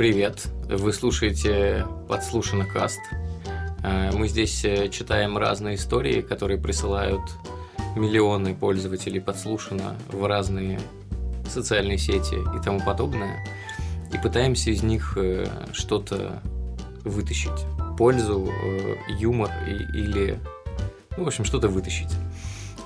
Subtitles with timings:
[0.00, 2.98] Привет, вы слушаете подслушано каст.
[3.82, 7.20] Э, Мы здесь э, читаем разные истории, которые присылают
[7.94, 10.80] миллионы пользователей подслушано в разные
[11.46, 13.44] социальные сети и тому подобное.
[14.10, 16.40] И пытаемся из них э, что-то
[17.04, 17.66] вытащить.
[17.98, 18.48] Пользу,
[19.18, 20.38] юмор или,
[21.18, 22.08] ну, в общем, что-то вытащить.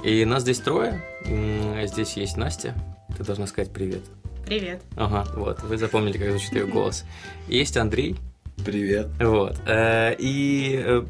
[0.02, 1.00] И нас здесь трое.
[1.26, 2.74] М, Здесь есть Настя.
[3.16, 4.02] Ты должна сказать привет.
[4.46, 4.82] Привет.
[4.96, 7.04] Ага, вот, вы запомнили, как звучит ее голос.
[7.48, 8.16] Есть Андрей,
[8.64, 9.08] Привет.
[9.20, 9.56] вот.
[9.66, 11.02] э, И э,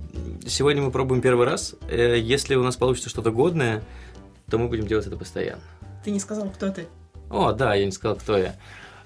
[0.47, 1.75] сегодня мы пробуем первый раз.
[1.89, 3.83] Э, Если у нас получится что-то годное,
[4.51, 5.63] то мы будем делать это постоянно.
[6.05, 6.87] Ты не сказал, кто ты.
[7.31, 8.55] О, да, я не сказал, кто я.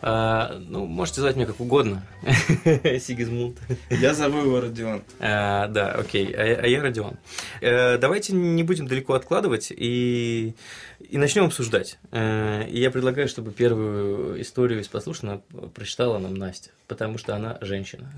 [0.02, 2.02] Э, Ну, можете звать меня как угодно.
[3.00, 3.56] Сигизмунд.
[3.90, 5.02] Я зову его Родион.
[5.20, 6.32] А, да, окей.
[6.36, 7.16] А, я- а я Родион.
[7.62, 10.54] Э, давайте не будем далеко откладывать и,
[11.00, 11.98] и начнем обсуждать.
[12.10, 15.42] Э, и я предлагаю, чтобы первую историю из послушно
[15.74, 18.12] прочитала нам Настя, потому что она женщина.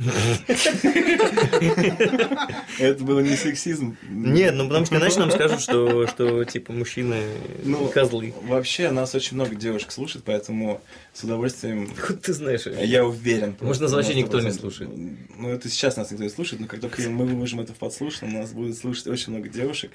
[2.79, 3.99] Это было не сексизм.
[4.09, 7.23] Нет, ну потому что иначе нам скажут, что, что типа мужчины
[7.65, 8.33] Ну, козлы.
[8.43, 10.81] Вообще, нас очень много девушек слушает, поэтому
[11.13, 11.91] с удовольствием,
[12.23, 12.67] ты знаешь?
[12.67, 13.57] я уверен.
[13.61, 14.53] Может, нас вообще никто не 100%.
[14.59, 14.91] слушает.
[15.37, 18.41] Ну, это сейчас нас никто не слушает, но как только мы выложим это в подслушано,
[18.41, 19.93] нас будет слушать очень много девушек,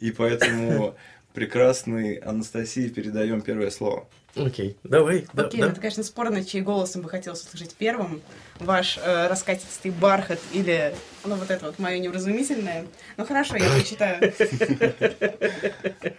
[0.00, 0.96] и поэтому
[1.34, 4.08] прекрасной Анастасии передаем первое слово.
[4.36, 5.26] Окей, давай.
[5.32, 5.66] да- Окей, да.
[5.66, 8.20] ну это, конечно, спорно, чей голосом бы хотелось услышать первым.
[8.58, 12.86] Ваш э, раскатистый бархат или, ну, вот это вот мое невразумительное.
[13.16, 14.32] Ну, хорошо, я прочитаю.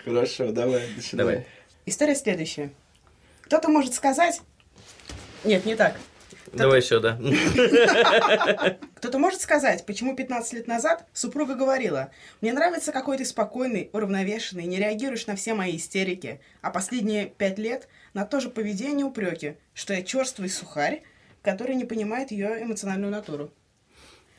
[0.05, 1.25] Хорошо, давай, начинай.
[1.25, 1.47] Давай.
[1.85, 2.71] История следующая.
[3.41, 4.41] Кто-то может сказать...
[5.43, 5.95] Нет, не так.
[6.53, 7.19] Давай еще, да.
[8.95, 14.65] Кто-то может сказать, почему 15 лет назад супруга говорила, «Мне нравится, какой ты спокойный, уравновешенный,
[14.65, 19.55] не реагируешь на все мои истерики, а последние пять лет на то же поведение упреки,
[19.73, 21.03] что я черствый сухарь,
[21.41, 23.51] который не понимает ее эмоциональную натуру».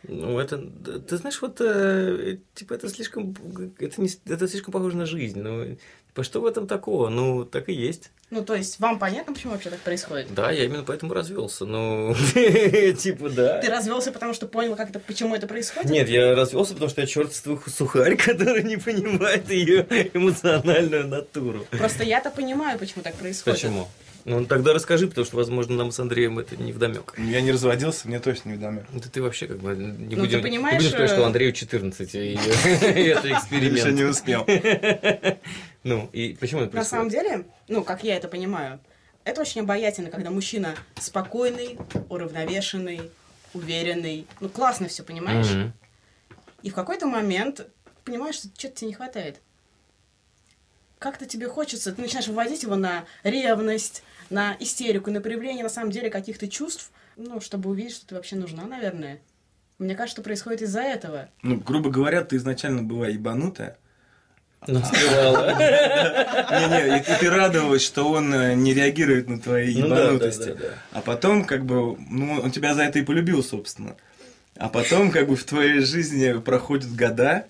[0.08, 3.34] Ну, это, ты знаешь, вот, э, типа, это слишком,
[3.78, 5.40] это, не, это слишком похоже на жизнь.
[5.40, 5.80] Ну, типа,
[6.24, 7.08] что в этом такого?
[7.08, 8.10] Ну, так и есть.
[8.30, 10.34] Ну, то есть, вам понятно, почему вообще так происходит?
[10.34, 11.64] Да, я именно поэтому развелся.
[11.64, 13.60] Ну, типа, да.
[13.60, 15.90] Ты развелся, потому что понял, как это, почему это происходит?
[15.90, 21.66] Нет, я развелся, потому что я чертствый сухарь, который не понимает ее эмоциональную натуру.
[21.70, 23.60] Просто я-то понимаю, почему так происходит.
[23.60, 23.88] Почему?
[24.26, 27.14] Ну, тогда расскажи, потому что, возможно, нам с Андреем это не вдомек.
[27.16, 28.84] Я не разводился, мне точно не вдомек.
[28.92, 31.26] Да ты вообще как бы не Ну, будем, ты понимаешь, не будем сказать, э, что
[31.26, 34.10] Андрею 14, и, это Еще не эксперимент.
[34.10, 34.44] успел.
[35.84, 38.80] Ну, и почему это На самом деле, ну, как я это понимаю,
[39.22, 41.78] это очень обаятельно, когда мужчина спокойный,
[42.08, 43.12] уравновешенный,
[43.54, 44.26] уверенный.
[44.40, 45.72] Ну, классно все, понимаешь?
[46.62, 47.64] И в какой-то момент
[48.04, 49.40] понимаешь, что что-то тебе не хватает.
[50.98, 55.90] Как-то тебе хочется, ты начинаешь выводить его на ревность, на истерику, на проявление на самом
[55.90, 59.20] деле каких-то чувств, ну, чтобы увидеть, что ты вообще нужна, наверное.
[59.78, 61.28] Мне кажется, что происходит из-за этого.
[61.42, 63.76] Ну, грубо говоря, ты изначально была ебанутая,
[64.66, 64.78] Ну.
[66.50, 70.56] Не-не, и ты, радовалась, что он э, не реагирует на твои Ну ебанутости.
[70.92, 73.96] А потом, как бы, ну, он тебя за это и полюбил, собственно.
[74.56, 77.46] А потом, как бы, в твоей жизни проходят года,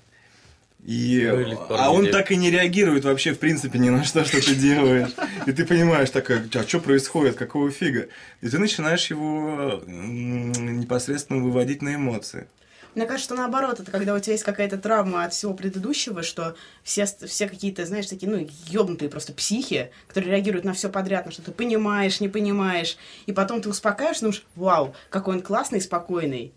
[0.87, 1.29] и...
[1.29, 2.13] Ну, или пару а он недель.
[2.13, 5.11] так и не реагирует вообще, в принципе, ни на что, что ты делаешь.
[5.45, 8.07] И ты понимаешь, такая, а что происходит, какого фига?
[8.41, 12.47] И ты начинаешь его непосредственно выводить на эмоции.
[12.95, 16.55] Мне кажется, что наоборот, это когда у тебя есть какая-то травма от всего предыдущего, что
[16.85, 21.33] все, все какие-то, знаешь, такие, ну, ёбнутые просто психи, которые реагируют на все подряд, на
[21.33, 26.55] что ты понимаешь, не понимаешь, и потом ты успокаиваешь, думаешь, вау, какой он классный спокойный.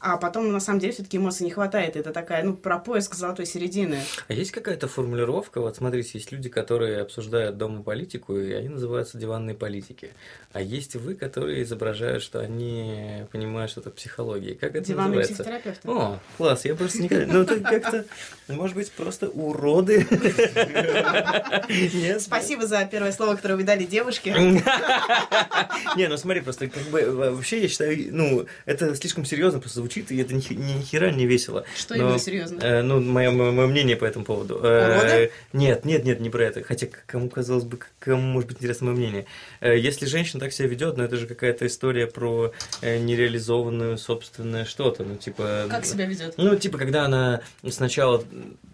[0.00, 1.96] А потом, на самом деле, все-таки эмоций не хватает.
[1.96, 3.98] Это такая, ну, про поиск золотой середины.
[4.28, 5.60] А есть какая-то формулировка?
[5.60, 10.10] Вот смотрите, есть люди, которые обсуждают дом и политику, и они называются диванные политики.
[10.52, 14.54] А есть вы, которые изображают, что они понимают что-то психологии.
[14.54, 15.34] Как это Диванные называется?
[15.34, 15.88] психотерапевты.
[15.88, 17.32] О, класс, я просто никогда...
[17.32, 18.04] Ну, это как-то,
[18.46, 20.06] может быть, просто уроды.
[22.20, 24.30] Спасибо за первое слово, которое вы дали девушке.
[25.96, 30.10] Не, ну смотри, просто как бы вообще я считаю, ну, это слишком серьезно просто звучит,
[30.12, 31.64] и это ни, ни хера не весело.
[31.76, 32.60] Что Но, именно серьезно?
[32.60, 34.60] э, ну, мое, мое мнение по этому поводу.
[34.62, 35.30] Э?
[35.52, 36.62] Нет, нет, нет, не про это.
[36.62, 39.26] Хотя кому казалось бы, кому может быть интересно мое мнение.
[39.60, 42.52] Э, Если женщина так себя ведет, но это же какая-то история про
[42.82, 45.66] э, нереализованную собственное что-то, ну типа.
[45.70, 46.34] Как себя ведет?
[46.36, 48.22] Ну, типа, когда она сначала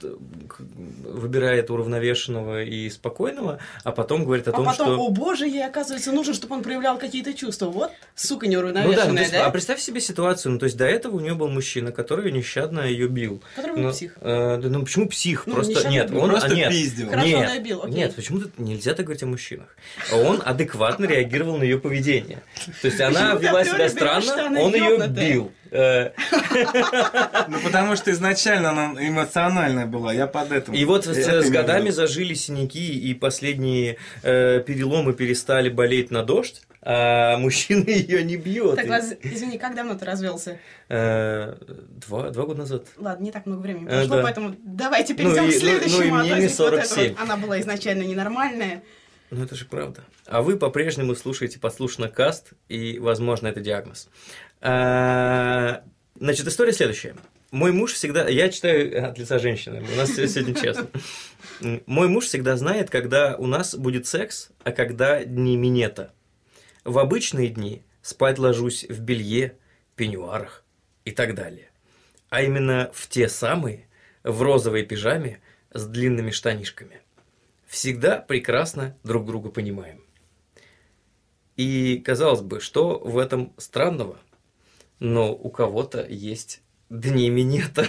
[0.03, 0.15] э,
[1.05, 5.01] выбирает уравновешенного и спокойного, а потом говорит о А том, потом, что...
[5.01, 7.67] о боже, ей оказывается нужно, чтобы он проявлял какие-то чувства.
[7.67, 9.47] Вот, сука Ну да, ну, неуравновешенная, есть, да?
[9.47, 12.33] а представь себе ситуацию, ну то есть до этого этого у нее был мужчина, который
[12.33, 13.43] нещадно ее бил.
[13.57, 14.13] Который был Ну, псих.
[14.21, 15.47] э, да, ну почему псих?
[15.47, 16.23] Ну, просто нет, бил.
[16.23, 17.09] он Просто а, нет, пиздил.
[17.11, 17.95] Хорошо, нет, она бил, окей.
[17.95, 19.67] нет, почему-то нельзя так говорить о мужчинах.
[20.13, 22.43] Он адекватно реагировал на ее поведение.
[22.81, 25.53] То есть она вела себя странно, он ее бил.
[25.71, 26.11] Э,
[27.49, 30.73] Ну, потому что изначально она эмоциональная была, я под этим.
[30.73, 37.37] И вот с, годами зажили синяки, и последние э, переломы перестали болеть на дождь, а
[37.39, 38.77] мужчина ее не бьет.
[38.77, 40.59] Так, И, вас, извини, как давно ты развелся?
[40.89, 41.55] э,
[42.07, 42.87] два, два года назад.
[42.97, 44.23] Ладно, не так много времени Э, прошло, да.
[44.23, 45.99] поэтому давайте Ну перейдем и- к ну- следующему.
[45.99, 47.11] ну и а то мне не здесь вот это 47.
[47.15, 48.83] вот, она была изначально ненормальная.
[49.31, 50.05] Ну, это же правда.
[50.27, 54.09] А вы по-прежнему слушаете подслушанный каст, и, возможно, это диагноз.
[54.61, 55.83] А,
[56.17, 57.17] Значит, история следующая.
[57.51, 58.29] Мой муж всегда...
[58.29, 60.87] Я читаю от лица женщины, у нас сегодня честно.
[61.87, 66.13] Мой муж всегда знает, когда у нас будет секс, а когда дни минета.
[66.85, 69.57] В обычные дни спать ложусь в белье,
[69.97, 70.65] пеньюарах
[71.07, 71.71] и так далее.
[72.29, 73.89] А именно в те самые,
[74.23, 75.41] в розовой пижаме
[75.73, 77.01] с длинными штанишками
[77.67, 80.05] всегда прекрасно друг друга понимаем.
[81.57, 84.19] И казалось бы, что в этом странного?
[84.99, 86.61] Но у кого-то есть
[86.91, 87.89] дни минета.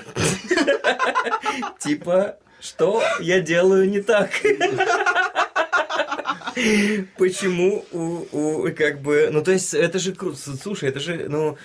[1.80, 4.31] Типа, что я делаю не так?
[7.17, 11.57] Почему у, у- как бы, ну то есть это же круто, слушай, это же, ну,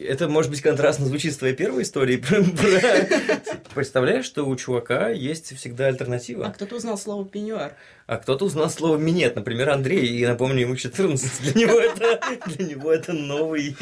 [0.00, 2.22] это может быть контрастно звучит с твоей первой историей.
[3.74, 6.46] Представляешь, что у чувака есть всегда альтернатива?
[6.46, 7.74] А кто-то узнал слово пеньюар.
[8.06, 11.40] А кто-то узнал слово минет, например, Андрей, и напомню, ему 14.
[11.54, 13.76] Для него это, для него это новый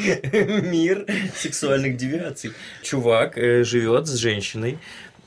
[0.61, 1.05] мир
[1.35, 2.53] сексуальных девиаций.
[2.81, 4.79] Чувак э, живет с женщиной,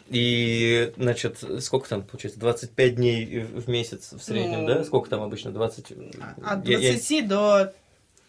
[0.09, 4.85] и, значит, сколько там, получается, 25 дней в месяц в среднем, Ну, да?
[4.85, 5.51] Сколько там обычно?
[5.53, 5.93] 20?
[6.43, 7.73] От Я- я- 20 до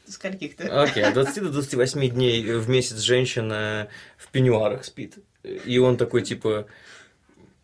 [0.08, 0.84] скольких-то.
[0.84, 3.88] Окей, от 20 до 28 дней в месяц женщина
[4.18, 5.16] в пеньюарах спит.
[5.44, 6.66] И он такой, типа,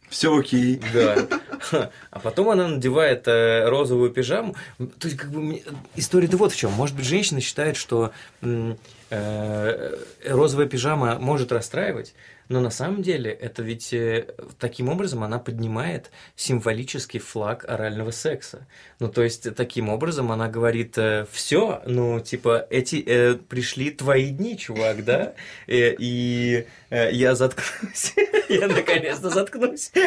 [0.09, 0.81] Все окей.
[0.93, 1.25] Да.
[2.11, 4.57] А потом она надевает э, розовую пижаму.
[4.99, 5.63] То есть, как бы, мне-
[5.95, 6.71] история-то вот в чем.
[6.73, 8.11] Может быть, женщина считает, что
[9.09, 12.13] э, розовая пижама может расстраивать,
[12.51, 14.27] но на самом деле это ведь э,
[14.59, 18.67] таким образом она поднимает символический флаг орального секса.
[18.99, 20.97] Ну, то есть, таким образом она говорит,
[21.31, 25.33] все, ну, типа, эти э, пришли твои дни, чувак, да?
[25.67, 28.13] Э, и э, я заткнусь.
[28.49, 29.91] Я наконец-то заткнусь.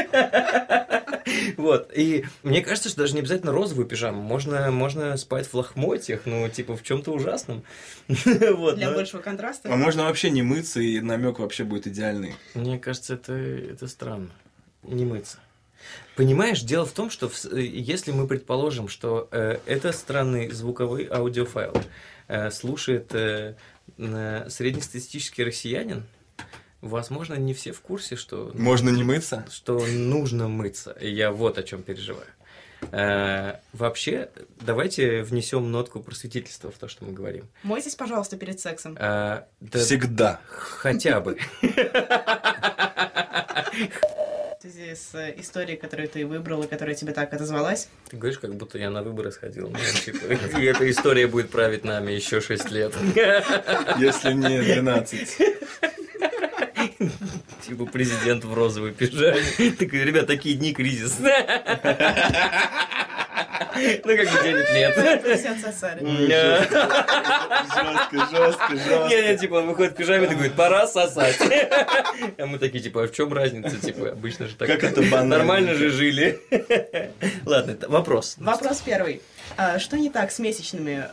[1.57, 1.91] Вот.
[1.97, 4.21] И мне кажется, что даже не обязательно розовую пижаму.
[4.21, 7.63] Можно, можно спать в лохмотьях, ну, типа, в чем-то ужасном.
[8.09, 8.77] Вот.
[8.77, 9.73] Для но большего контраста.
[9.73, 12.35] А можно вообще не мыться, и намек вообще будет идеальный.
[12.55, 14.29] Мне кажется, это, это странно.
[14.83, 15.39] Не мыться.
[16.17, 20.51] Понимаешь, дело в том, что в с- э, если мы предположим, что э, это странный
[20.51, 21.73] звуковой аудиофайл
[22.29, 23.57] э, слушает э,
[23.99, 26.05] э, среднестатистический россиянин,
[26.85, 29.45] возможно, не все в курсе, что Можно не мыться?
[29.51, 30.93] что нужно мыться.
[31.01, 32.27] И я вот о чем переживаю.
[32.93, 34.29] Э, вообще,
[34.61, 37.49] давайте внесем нотку просветительства в то, что мы говорим.
[37.63, 38.95] Мойтесь, пожалуйста, перед сексом.
[38.99, 40.41] Э, да Всегда.
[40.49, 41.39] хотя бы.
[44.59, 47.89] В связи с э, историей, которую ты выбрал и которая тебе так отозвалась.
[48.09, 49.69] Ты говоришь, как будто я на выборы сходил.
[49.71, 50.25] Ну, типа,
[50.59, 52.95] и эта история будет править нами еще 6 лет.
[53.99, 55.54] Если не 12.
[57.75, 59.43] Типа президент в розовой пижаме.
[59.79, 61.17] Такой, ребят, такие дни кризис.
[61.19, 61.29] Ну,
[63.75, 64.95] как бы денег нет.
[64.95, 65.37] Жестко,
[68.31, 69.09] жестко, жестко.
[69.09, 71.37] Не, не, типа, он выходит в пижаме и говорит, пора сосать.
[72.39, 73.77] А мы такие, типа, а в чем разница?
[73.77, 74.69] Типа, обычно же так.
[74.69, 75.39] Как это банально.
[75.39, 76.39] Нормально же жили.
[77.45, 78.37] Ладно, вопрос.
[78.39, 79.21] Вопрос первый.
[79.57, 81.05] А, что не так с месячными?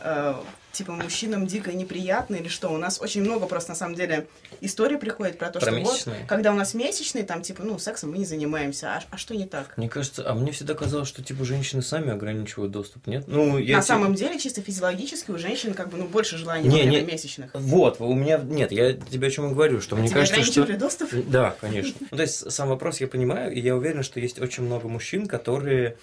[0.72, 2.68] А, типа, мужчинам дико неприятно или что?
[2.70, 4.26] У нас очень много просто, на самом деле,
[4.62, 6.24] историй приходит про то, Про что вот, месячные?
[6.26, 8.88] когда у нас месячные, там, типа, ну, сексом мы не занимаемся.
[8.94, 9.76] А, а что не так?
[9.76, 13.24] Мне кажется, а мне всегда казалось, что типа женщины сами ограничивают доступ, нет?
[13.26, 16.68] Ну, я на те- самом деле, чисто физиологически у женщин, как бы, ну, больше желания
[16.68, 17.00] Не, не.
[17.02, 17.50] месячных.
[17.52, 20.78] Вот, у меня нет, я тебе о чем и говорю, что мне Тебе кажется, что
[20.78, 21.10] доступ?
[21.28, 21.94] Да, конечно.
[22.10, 25.26] Ну, то есть сам вопрос я понимаю, и я уверен, что есть очень много мужчин,
[25.26, 25.96] которые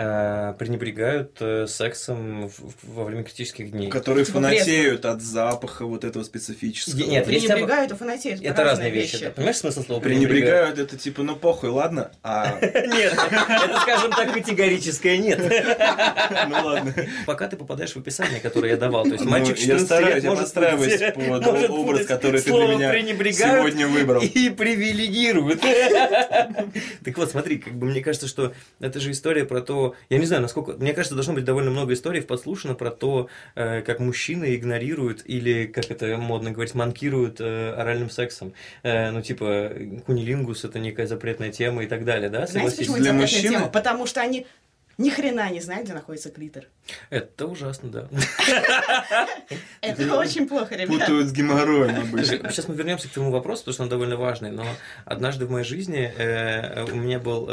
[0.00, 3.90] э, пренебрегают э, сексом в- в- во время критических дней.
[3.90, 6.98] Которые Типа фанатеют от запаха вот этого специфического.
[7.10, 8.42] Нет, Пренебрегают и фанатеют.
[8.42, 9.18] Это разные вещи.
[9.24, 9.30] да.
[9.30, 12.12] Понимаешь смысл слова Пренебрегают, это типа, ну похуй, ладно?
[12.22, 15.40] А, Нет, это, скажем так, категорическое нет.
[16.48, 16.94] ну ладно.
[17.26, 20.14] Пока ты попадаешь в описание, которое я давал, то есть Ну, мальчик я 14 стараюсь,
[20.14, 24.22] лет может подстраиваюсь под может образ, который ты для меня «пренебрегают» сегодня выбрал.
[24.22, 25.60] и привилегирует.
[27.04, 30.26] Так вот, смотри, как бы мне кажется, что это же история про то, Я не
[30.26, 30.72] знаю, насколько...
[30.72, 35.66] Мне кажется, должно быть довольно много историй подслушано про то, э, как мужчины игнорируют или,
[35.66, 38.52] как это модно говорить, манкируют э, оральным сексом.
[38.82, 39.72] Э, ну, типа,
[40.06, 42.46] кунилингус– это некая запретная тема и так далее, да?
[42.46, 43.68] Знаете, почему Для тема?
[43.68, 44.46] Потому что они
[44.98, 46.64] ни хрена не знают, где находится клитор.
[47.08, 48.08] Это ужасно, да.
[49.80, 50.98] Это очень плохо, ребят.
[50.98, 52.50] Путают с геморроем обычно.
[52.50, 54.50] Сейчас мы вернемся к твоему вопросу, потому что он довольно важный.
[54.50, 54.66] Но
[55.04, 57.52] однажды в моей жизни э, у меня был э,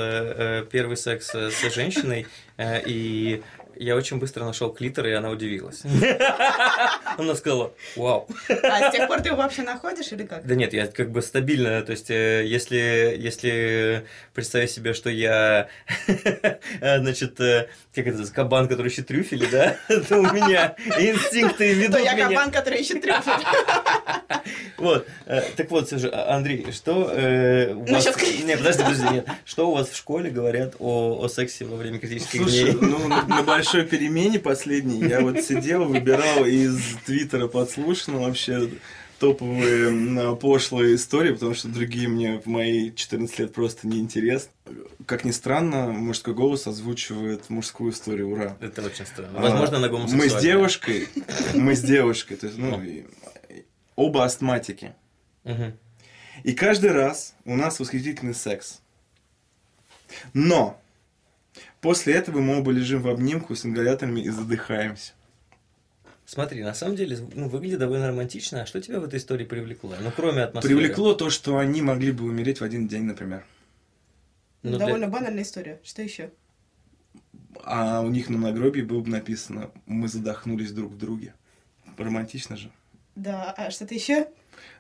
[0.62, 2.26] э, первый секс э, с женщиной,
[2.58, 3.44] э, и
[3.78, 5.82] я очень быстро нашел клитор, и она удивилась.
[7.18, 8.28] Она сказала, вау.
[8.50, 10.46] А с тех пор ты его вообще находишь или как?
[10.46, 15.70] Да нет, я как бы стабильно, то есть, э, если, если представить себе, что я,
[16.82, 19.78] значит, э, как это, кабан, который ищет трюфели, да,
[20.10, 22.28] то у меня инстинкты ведут То я меня...
[22.30, 23.32] кабан, который ищет трюфель.
[24.78, 28.06] Вот, э, так вот, все же, а- Андрей, что у Ну, вас...
[28.44, 29.28] Нет, подожди, подожди, нет.
[29.46, 32.78] Что у вас в школе говорят о, сексе во время критических Слушай, дней?
[32.82, 38.70] ну на на большой перемене последней я вот сидел, выбирал из твиттера подслушано вообще
[39.20, 44.50] топовые пошлые истории, потому что другие мне в мои 14 лет просто неинтересны.
[45.06, 48.58] Как ни странно, мужской голос озвучивает мужскую историю, ура.
[48.60, 49.40] Это очень странно.
[49.40, 51.08] А, Возможно, она Мы с девушкой,
[51.54, 53.06] мы с девушкой, то есть, ну, и-
[53.96, 54.94] оба астматики.
[55.44, 55.78] Мгм.
[56.44, 58.82] И каждый раз у нас восхитительный секс.
[60.34, 60.80] Но
[61.86, 65.14] после этого мы оба лежим в обнимку с ингаляторами и задыхаемся.
[66.26, 68.64] Смотри, на самом деле, ну, выглядит довольно романтично.
[68.64, 69.94] А что тебя в этой истории привлекло?
[70.02, 70.76] Ну, кроме атмосферы.
[70.76, 73.46] Привлекло то, что они могли бы умереть в один день, например.
[74.64, 75.80] Ну, для- Довольно банальная история.
[75.84, 76.32] Что еще?
[77.64, 81.36] А у них на нагробии было бы написано «Мы задохнулись друг в друге».
[81.98, 82.72] Романтично же.
[83.16, 84.28] Да, а что-то еще?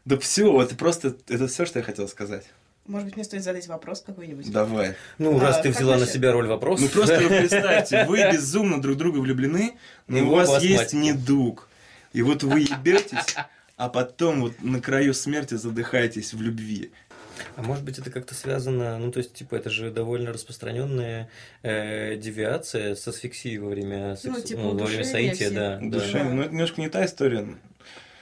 [0.04, 2.48] Да все, это просто, это все, что я хотел сказать.
[2.88, 4.52] Может быть, мне стоит задать вопрос какой-нибудь?
[4.52, 4.96] Давай.
[5.18, 6.84] Ну, раз А, ты как взяла на насчет- себя роль вопроса.
[6.84, 9.74] Ну просто вы представьте, вы безумно друг в друга влюблены,
[10.08, 11.68] но у вас есть недуг.
[12.14, 13.36] И вот вы ебетесь,
[13.76, 16.92] а потом вот на краю смерти задыхаетесь в любви.
[17.58, 21.28] А может быть, это как-то связано, ну, то есть, типа, это же довольно распространенная
[21.64, 25.80] э, девиация с асфиксией во время, секс- Ну, типа, во время удушение соития, да.
[25.82, 26.00] да.
[26.00, 27.46] Душе, ну это немножко не та история.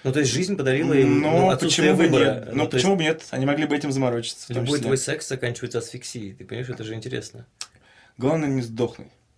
[0.04, 2.36] Ну, то есть, жизнь подарила им ну, Но отсутствие почему бы выбора.
[2.36, 2.50] нет?
[2.52, 3.24] Ну, Ну почему бы нет?
[3.32, 4.54] Они могли бы этим заморочиться.
[4.54, 4.80] Любой числе.
[4.80, 6.34] твой секс заканчивается асфиксией.
[6.34, 7.46] Ты понимаешь, это же интересно.
[8.18, 9.08] Главное не сдохнуть.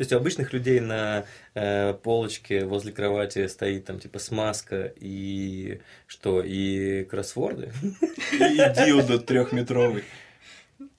[0.00, 5.82] То есть у обычных людей на э, полочке возле кровати стоит там типа смазка и
[6.06, 7.70] что, и кроссворды?
[7.92, 10.04] И дилдо трехметровый.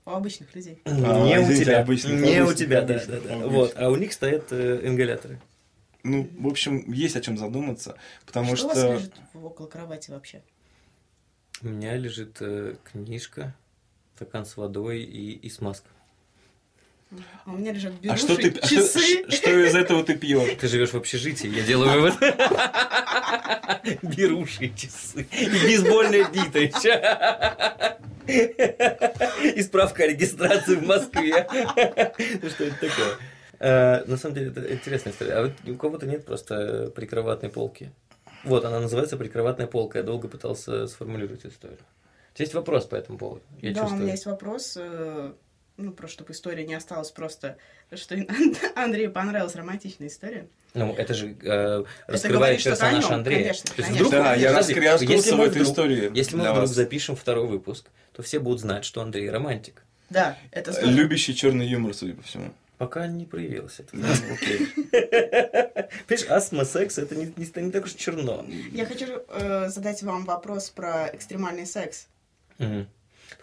[0.06, 0.82] У обычных людей.
[0.86, 1.82] А, не у тебя.
[1.82, 3.34] обычных, не у обычных, тебя, да, обычных, да, да.
[3.34, 3.52] обычных.
[3.52, 5.40] Вот, а у них стоят э, ингаляторы.
[6.04, 8.88] Ну, в общем, есть о чем задуматься, потому что, что...
[8.88, 10.42] у вас лежит около кровати вообще?
[11.62, 13.56] У меня лежит э, книжка,
[14.16, 15.90] стакан с водой и, и смазка.
[17.46, 19.30] А у меня лежат А беруши, что ты, а что, часы.
[19.30, 20.58] что из этого ты пьешь?
[20.60, 22.16] Ты живешь в общежитии, я делаю вывод.
[24.02, 25.28] Беруши часы.
[25.32, 27.98] И бейсбольная бита еще.
[29.56, 31.48] И справка о регистрации в Москве.
[32.42, 33.18] Ну что это такое?
[33.62, 35.34] Э, На самом деле, это интересная история.
[35.34, 37.92] А вот у кого-то нет просто прикроватной полки.
[38.44, 40.00] Вот, она называется прикроватная полка.
[40.00, 41.78] Я долго пытался сформулировать эту историю.
[42.34, 43.44] У тебя есть вопрос по этому поводу?
[43.62, 44.02] Я да, у чувствую.
[44.02, 45.32] меня есть вопрос, э,
[45.78, 47.58] ну, просто чтобы история не осталась просто,
[47.94, 48.16] что
[48.76, 50.48] Андрею понравилась романтичная история.
[50.74, 53.40] Ну, это же э, говорит раскрывает что-то о персонаж нём, Андрея.
[53.44, 54.08] конечно, То есть конечно.
[54.08, 56.70] вдруг- Да, я если в мы этой вдруг- истории Если мы вдруг вас.
[56.72, 59.84] запишем второй выпуск, то все будут знать, что Андрей романтик.
[60.10, 60.90] Да, это здорово.
[60.92, 62.52] Любящий черный юмор, судя по всему.
[62.82, 63.28] Пока не.
[63.94, 64.68] Ну, окей.
[66.08, 68.44] Понимаешь, астма, секс, это не, не, не так уж черно.
[68.72, 72.08] Я хочу э, задать вам вопрос про экстремальный секс.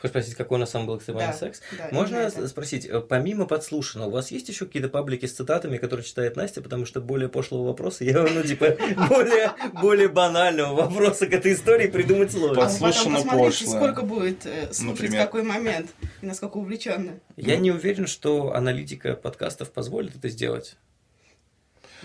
[0.00, 1.61] Хочешь спросить, какой у нас сам был экстремальный Да, секс?
[1.76, 6.05] да, Можно спросить, э, помимо подслушанного, у вас есть еще какие-то паблики с цитатами, которые
[6.07, 8.76] читает Настя, потому что более пошлого вопроса, я, ну, типа,
[9.09, 12.55] более, более банального вопроса к этой истории придумать А сложно.
[12.62, 13.76] Подслушано посмотрите, пошлое.
[13.81, 15.25] сколько будет э, слушать Например.
[15.25, 15.90] какой момент
[16.23, 17.19] и насколько увлеченно.
[17.37, 20.76] Я не уверен, что аналитика подкастов позволит это сделать.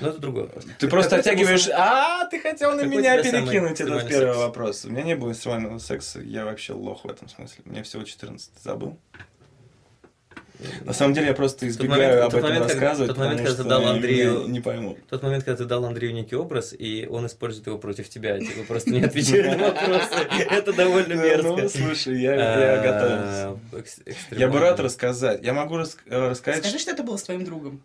[0.04, 0.50] Но это другое.
[0.80, 4.86] Ты просто оттягиваешь, а ты хотел на меня перекинуть этот первый вопрос.
[4.86, 7.64] У меня не было экстремального секса, я вообще лох в этом смысле.
[7.66, 8.98] Мне всего 14, забыл.
[10.86, 13.64] На самом деле я просто избегаю момент- об этом момент, рассказывать, тот момент, потому когда
[13.64, 14.98] ты дал Андрею- не поймут.
[15.10, 18.64] Тот момент, когда ты дал Андрею некий образ, и он использует его против тебя, типа
[18.68, 20.10] просто не отвечает на вопросы.
[20.50, 21.22] Это довольно Ну,
[21.58, 21.70] мерзко.
[21.78, 23.10] слушай, я, я готов.
[23.12, 24.00] А, экс-
[24.32, 25.44] Я бы рад рассказать.
[25.44, 27.82] Я могу рас- рассказать, Скажи, что это было с твоим другом.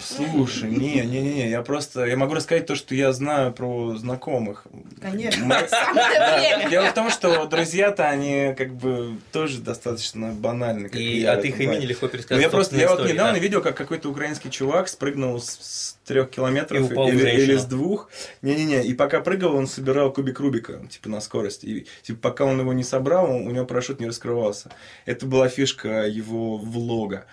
[0.00, 3.96] Слушай, не, не, не, не, я просто, я могу рассказать то, что я знаю про
[3.96, 4.66] знакомых.
[5.00, 5.46] Конечно.
[6.70, 10.88] Дело в том, что друзья-то они как бы тоже достаточно банальны.
[10.88, 13.62] как И от их этом имени легко Ну, пересказать я просто, я вот недавно видел,
[13.62, 18.10] как какой-то украинский чувак спрыгнул с, с трех километров И упал в или, с двух.
[18.42, 18.84] Не-не-не.
[18.84, 21.66] И пока прыгал, он собирал кубик Рубика, типа на скорости.
[21.66, 24.70] И типа пока он его не собрал, он- у него парашют не раскрывался.
[25.06, 27.24] Это была фишка его влога.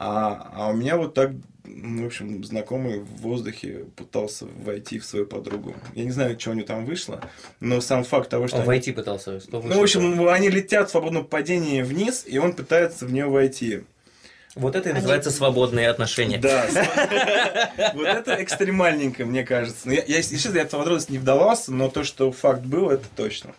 [0.00, 5.04] А, а у меня вот так, ну, в общем, знакомый в воздухе пытался войти в
[5.04, 5.74] свою подругу.
[5.94, 7.20] Я не знаю, что у него там вышло,
[7.60, 8.56] но сам факт того, что...
[8.56, 9.40] Он они- войти пытался.
[9.40, 13.26] что Ну, в общем, они летят в свободном падении вниз, и он пытается в нее
[13.26, 13.82] войти.
[14.54, 16.38] Вот это и Они- называется свободные отношения.
[16.38, 16.66] Да.
[17.94, 19.80] Вот это экстремальненько, мне кажется.
[19.84, 23.04] Ну, Я, я, если я в подробности не вдавался, но то, что факт был, это
[23.14, 23.54] точно.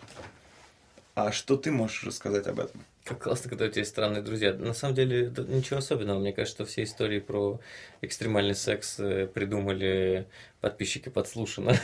[1.14, 2.80] А что ты можешь рассказать об этом?
[3.04, 4.52] Как классно, когда у тебя есть странные друзья.
[4.52, 6.18] На самом деле, ничего особенного.
[6.20, 7.58] Мне кажется, что все истории про
[8.02, 10.26] экстремальный секс э, придумали
[10.60, 11.74] подписчики подслушано.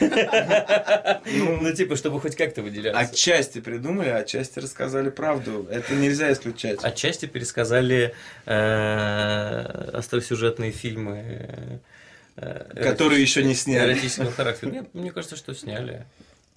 [1.24, 3.00] Ну, типа, чтобы хоть как-то выделяться.
[3.00, 5.66] Отчасти придумали, отчасти рассказали правду.
[5.70, 6.84] Это нельзя исключать.
[6.84, 11.80] Отчасти пересказали э, остросюжетные фильмы.
[12.36, 13.92] э, Которые еще не сняли.
[13.94, 14.70] Эротического характера.
[14.70, 16.06] Нет, мне кажется, что сняли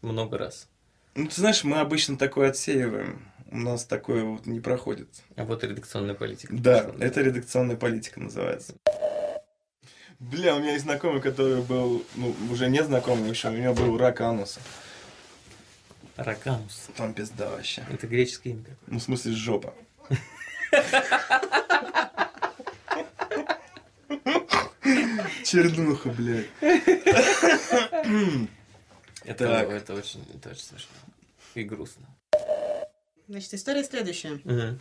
[0.01, 0.68] много раз.
[1.16, 3.25] Ну, ты знаешь, мы обычно такое отсеиваем.
[3.51, 5.10] У нас такое вот не проходит.
[5.36, 6.53] А вот редакционная политика.
[6.56, 8.75] Да, пошла, это редакционная политика называется.
[10.20, 13.98] Бля, у меня есть знакомый, который был, ну, уже не знакомый еще, у него был
[13.98, 14.60] рак ануса.
[16.15, 16.89] Раканус.
[16.96, 17.86] Там пизда вообще.
[17.89, 18.65] Это греческое имя.
[18.88, 19.74] Ну, в смысле, жопа.
[25.44, 26.48] Чернуха, блядь.
[29.24, 30.91] Это, это очень, это очень смешно.
[31.56, 32.06] И грустно.
[33.30, 34.40] Значит, история следующая.
[34.44, 34.80] Мгм.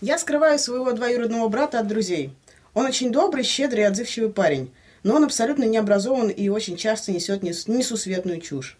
[0.00, 2.30] Я скрываю своего двоюродного брата от друзей.
[2.72, 4.70] Он очень добрый, щедрый и отзывчивый парень,
[5.02, 8.78] но он абсолютно не образован и очень часто несет нес- несусветную чушь.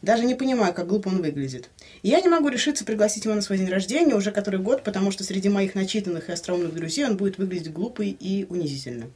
[0.00, 1.70] Даже не понимаю, как глупо он выглядит.
[2.02, 5.10] И я не могу решиться пригласить его на свой день рождения уже который год, потому
[5.10, 9.10] что среди моих начитанных и остроумных друзей он будет выглядеть глупо и унизительно.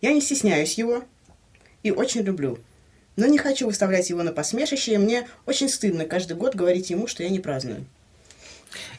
[0.00, 1.04] Я не стесняюсь его
[1.82, 2.58] и очень люблю.
[3.16, 7.06] Но не хочу выставлять его на посмешище, и мне очень стыдно каждый год говорить ему,
[7.06, 7.84] что я не праздную.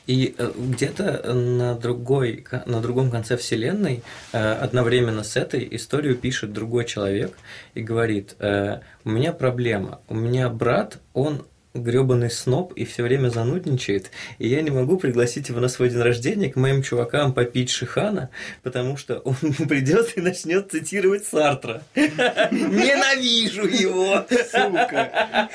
[0.07, 6.53] И э, где-то на, другой, на другом конце Вселенной э, одновременно с этой историю пишет
[6.53, 7.38] другой человек
[7.74, 11.45] и говорит, э, у меня проблема, у меня брат, он
[11.77, 16.01] гребаный сноб и все время занудничает, и я не могу пригласить его на свой день
[16.01, 18.30] рождения к моим чувакам попить шихана,
[18.63, 19.36] потому что он
[19.67, 21.84] придет и начнет цитировать Сартра.
[21.95, 24.25] Ненавижу его!
[24.30, 25.49] Сука.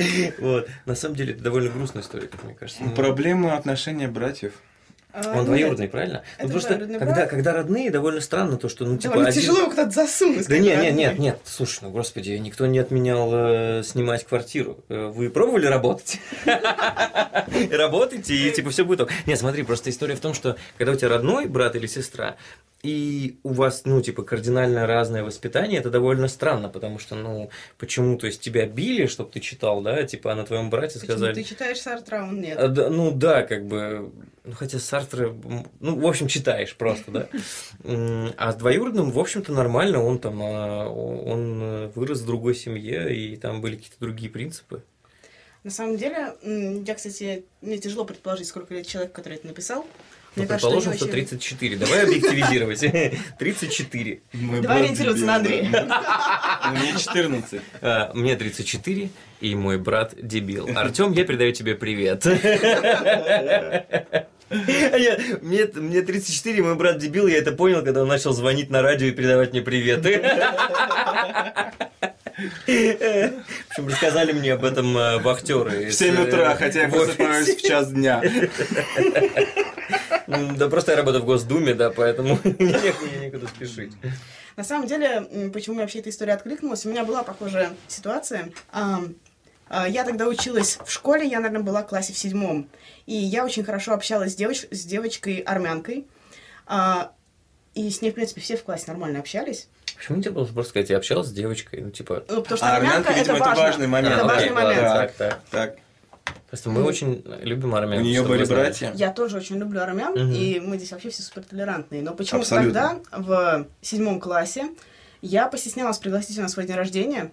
[0.38, 0.68] Вот.
[0.86, 2.82] На самом деле, это довольно грустная история, как мне кажется.
[2.82, 4.52] Ну, Проблема отношения братьев.
[5.12, 5.46] А, Он нет.
[5.46, 6.22] двоюродный, правильно?
[6.40, 7.30] Ну, просто двоюродный когда, брат.
[7.30, 10.46] когда родные, довольно странно то, что, ну, типа, Довольно один- тяжело его куда-то засунуть.
[10.46, 14.84] Да нет, нет, нет, нет, слушай, ну, господи, никто не отменял э, снимать квартиру.
[14.88, 16.20] Э, Вы пробовали работать?
[17.70, 19.08] Работайте, и, типа, все будет.
[19.26, 22.36] Нет, смотри, просто история в том, что, когда у тебя родной брат или сестра,
[22.82, 28.16] и у вас, ну, типа, кардинально разное воспитание, это довольно странно, потому что, ну, почему,
[28.16, 31.34] то есть, тебя били, чтобы ты читал, да, типа, а на твоем брате Почему сказали...
[31.34, 32.58] ты читаешь Сартра, а он нет?
[32.58, 34.10] А, да, ну да, как бы,
[34.44, 35.34] ну хотя Сартра,
[35.80, 37.28] ну в общем читаешь просто, да.
[38.36, 43.36] А с двоюродным, в общем-то, нормально, он там, а, он вырос в другой семье, и
[43.36, 44.82] там были какие-то другие принципы.
[45.62, 46.34] На самом деле,
[46.86, 49.86] я, кстати, мне тяжело предположить, сколько лет человек, который это написал.
[50.36, 51.76] Ну, предположим, что очень- 34.
[51.76, 52.80] Давай объективизировать.
[53.38, 54.20] 34.
[54.34, 55.68] Мой Давай ориентироваться на Андрея.
[56.72, 57.60] Мне 14.
[57.82, 60.68] А, Мне 34, и мой брат дебил.
[60.76, 62.24] Артем, я передаю тебе привет.
[64.50, 68.82] Я- Мне, мне 34, мой брат дебил, я это понял, когда он начал звонить на
[68.82, 70.04] радио и передавать мне привет.
[72.66, 75.86] Общем, рассказали мне об этом э, вахтеры.
[75.90, 77.16] В 7 утра, хотя я В офисе.
[77.16, 78.22] просыпаюсь в час дня.
[80.26, 83.92] М, Да просто я работаю в Госдуме, да, поэтому мне нек- мне некуда спешить.
[84.56, 88.50] На самом деле, почему мне вообще эта история откликнулась, у меня была похожая ситуация.
[88.72, 89.00] А,
[89.88, 92.68] Я тогда училась в школе, я, наверное, была в классе в седьмом.
[93.06, 96.06] И я очень хорошо общалась с, девоч- с девочкой-армянкой.
[96.66, 97.12] А,
[97.74, 99.68] И с ней, в принципе, все в классе нормально общались.
[99.96, 102.24] Почему тебе было просто сказать, я общался с девочкой, ну, типа...
[102.28, 103.62] Ну, потому что А армянка, армянка, видимо, это это важно.
[103.64, 104.14] важный момент.
[104.16, 104.80] Это важный момент.
[104.80, 105.12] Так.
[105.12, 105.76] так, так.
[105.76, 105.76] Так,
[106.48, 107.98] Просто мы очень любим армян.
[107.98, 108.92] у нее были братья.
[108.94, 110.32] Я тоже очень люблю армян, Мгм.
[110.32, 112.02] и мы здесь вообще все супер толерантные.
[112.02, 114.68] Но почему-то тогда, в седьмом классе,
[115.22, 117.32] я постеснялась пригласить ее на свой день рождения.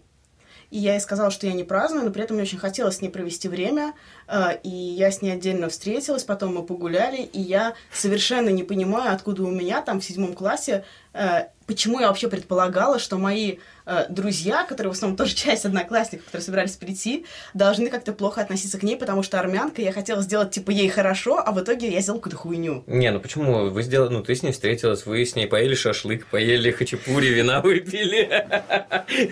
[0.70, 3.02] И я ей сказала, что я не праздную, но при этом мне очень хотелось с
[3.02, 3.94] ней провести время.
[4.28, 9.14] э, И я с ней отдельно встретилась, потом мы погуляли, и я совершенно не понимаю,
[9.14, 14.06] откуда у меня там в седьмом классе э, почему я вообще предполагала, что мои э,
[14.10, 18.84] друзья, которые в основном тоже часть одноклассников, которые собирались прийти, должны как-то плохо относиться к
[18.84, 22.20] ней, потому что армянка, я хотела сделать, типа, ей хорошо, а в итоге я сделала
[22.20, 22.84] какую-то хуйню.
[22.88, 23.70] Не, ну почему?
[23.70, 27.62] Вы сделали, ну ты с ней встретилась, вы с ней поели шашлык, поели хачапури, вина
[27.64, 28.24] выпили,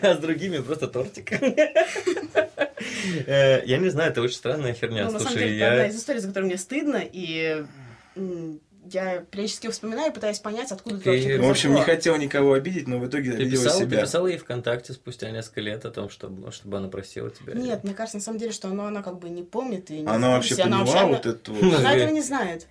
[0.01, 1.31] а с другими просто тортик.
[3.25, 5.05] Э, Я не знаю, это очень странная херня.
[5.05, 7.65] Ну, на самом деле, это одна из историй, за которую мне стыдно, и
[8.91, 12.87] я периодически вспоминаю, пытаюсь понять, откуда Ты- это вообще В общем, не хотел никого обидеть,
[12.87, 14.01] но в итоге Ты обидела писала, ты себя.
[14.01, 17.53] писала ей ВКонтакте спустя несколько лет о том, чтобы, чтобы она просила тебя?
[17.53, 20.07] Нет, мне кажется, на самом деле, что она, она как бы не помнит и не
[20.07, 21.53] Она вообще курсе, она поняла вообще- вот эту...
[21.53, 22.67] Ну, вот- Она этого не знает.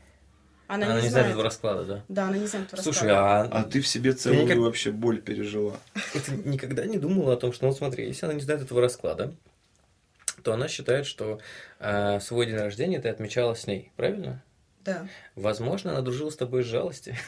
[0.67, 2.05] Она, Она, не, не знает этого расклада, да?
[2.09, 3.51] Да, она не знает этого Слушай, расклада.
[3.55, 5.77] а, А ты в себе целую никак- вообще боль пережила.
[6.15, 9.35] ты никогда не думала о том, что, ну смотри, если она не знает этого расклада,
[10.43, 11.39] то она считает, что
[11.81, 14.43] э, свой день рождения ты отмечала с ней, правильно?
[14.85, 15.07] Да.
[15.35, 17.17] Возможно, она дружила с тобой из жалости.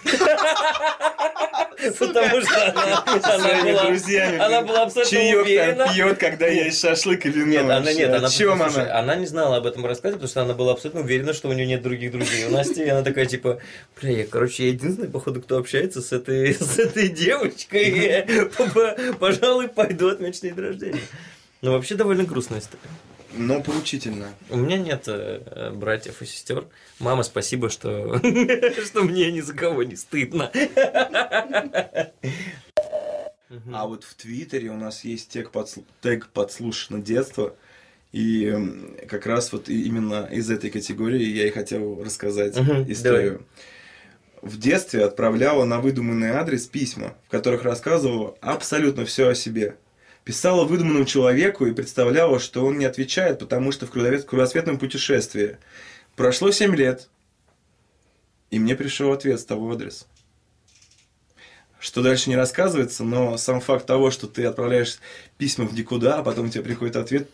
[1.99, 4.39] Потому что она, она была, друзьями.
[4.39, 5.85] она была абсолютно Чаек уверена.
[5.85, 7.47] там пьет, когда есть шашлык и вино.
[7.47, 8.99] Нет, она нет, она, чем слушай, она?
[8.99, 11.67] она не знала об этом рассказе, потому что она была абсолютно уверена, что у нее
[11.67, 12.47] нет других друзей.
[12.47, 13.61] У Насти она такая типа,
[14.01, 18.25] бля, я, короче, я единственная, походу, кто общается с этой, с этой девочкой.
[18.75, 21.01] П- Пожалуй, пойду отмечать день рождения.
[21.63, 22.83] Ну, вообще довольно грустная история.
[23.37, 24.29] Но поучительно.
[24.51, 26.67] У меня нет э, братьев и сестер.
[26.99, 28.19] Мама, спасибо, что,
[28.85, 30.51] что мне ни за кого не стыдно.
[33.73, 37.57] А вот в Твиттере у нас есть тег, подслу- тег «Подслушано детство».
[38.13, 38.55] И
[39.09, 42.57] как раз вот именно из этой категории я и хотел рассказать
[42.89, 43.47] историю.
[44.43, 49.77] В детстве отправляла на выдуманный адрес письма, в которых рассказывала абсолютно все о себе.
[50.27, 55.59] Писала выдуманному человеку и представляла, что он не отвечает, потому что в кругосветном путешествии.
[56.17, 57.09] Прошло 7 лет,
[58.51, 60.07] и мне пришел ответ с того адреса.
[61.79, 64.99] Что дальше не рассказывается, но сам факт того, что ты отправляешь
[65.39, 67.31] письма в никуда, а потом тебе приходит ответ,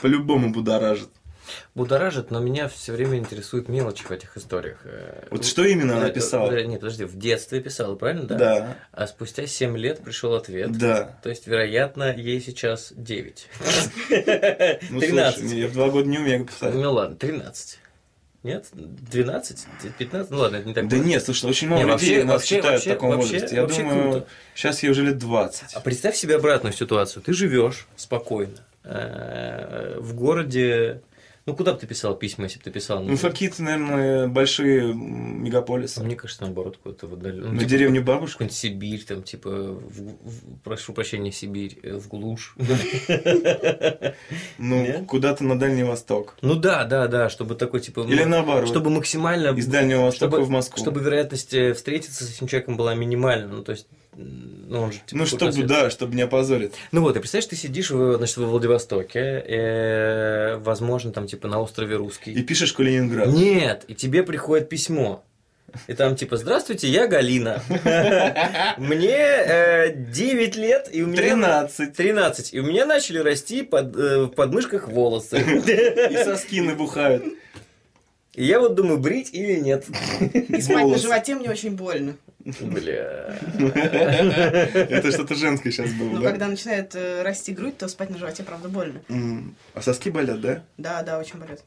[0.00, 1.08] по-любому будоражит.
[1.74, 4.78] Будоражит, но меня все время интересуют мелочи в этих историях.
[4.84, 6.50] Э, Вот что именно она э, писала?
[6.52, 8.24] э, Нет, подожди, в детстве писала, правильно?
[8.24, 8.36] Да.
[8.38, 10.72] Да, А спустя 7 лет пришел ответ.
[10.76, 11.18] да.
[11.22, 13.48] То есть, вероятно, ей сейчас 9.
[14.90, 15.40] Ну, 13.
[15.40, 16.74] слушай, я в два года не умею писать.
[16.74, 17.78] Ну ладно, 13.
[18.42, 18.66] Нет?
[18.72, 19.66] 12?
[19.98, 20.30] 15?
[20.30, 21.08] Ну ладно, это не так Да много.
[21.10, 23.56] нет, слушай, очень Не, много вообще- людей нас вообще- читают вообще- в таком вообще- возрасте.
[23.56, 24.26] Я вообще думаю, круто.
[24.54, 25.74] сейчас ей уже лет 20.
[25.74, 27.22] А представь себе обратную ситуацию.
[27.22, 31.02] Ты живешь спокойно э, в городе.
[31.50, 33.02] Ну, куда бы ты писал письма, если бы ты писал?
[33.02, 36.00] Ну, в какие-то, наверное, большие мегаполисы.
[36.00, 38.34] Мне кажется, наоборот, куда-то в ну, На типа, деревню бабушку.
[38.44, 42.54] какую-нибудь Сибирь, там, типа, в- в- прошу прощения, Сибирь, э, в глушь.
[44.58, 46.36] Ну, куда-то на Дальний Восток.
[46.40, 48.68] Ну да, да, да, чтобы такой, типа, Или ну, наоборот.
[48.68, 49.48] чтобы максимально...
[49.48, 50.80] Из Дальнего Востока в Москву.
[50.80, 53.48] Чтобы вероятность э, встретиться с этим человеком была минимальна.
[53.56, 55.66] Ну, то есть, ну, он же, типа, Ну, чтобы, свет.
[55.66, 56.72] да, чтобы не опозорить.
[56.92, 61.60] Ну вот, и представляешь, ты сидишь, в, значит, во Владивостоке, э, возможно, там, типа, на
[61.60, 62.32] острове Русский.
[62.32, 63.28] И пишешь Калининград.
[63.28, 65.24] Нет, и тебе приходит письмо.
[65.86, 67.62] И там типа, здравствуйте, я Галина.
[68.78, 71.22] Мне э, 9 лет, и у меня...
[71.22, 71.92] 13.
[71.92, 72.54] 13.
[72.54, 75.38] И у меня начали расти под, э, в подмышках волосы.
[75.38, 77.24] И соски набухают.
[78.34, 79.86] И я вот думаю, брить или нет.
[80.20, 82.16] И спать на животе мне очень больно.
[82.44, 83.38] Бля.
[83.58, 86.30] Это что-то женское сейчас было, Но да?
[86.30, 89.00] когда начинает э, расти грудь, то спать на животе, правда, больно.
[89.08, 90.62] М, А соски болят, да?
[90.78, 91.60] Да, да, очень болит.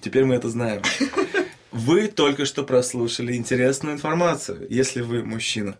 [0.00, 0.82] Теперь мы это знаем.
[1.72, 5.76] Вы только что прослушали интересную информацию, если вы мужчина.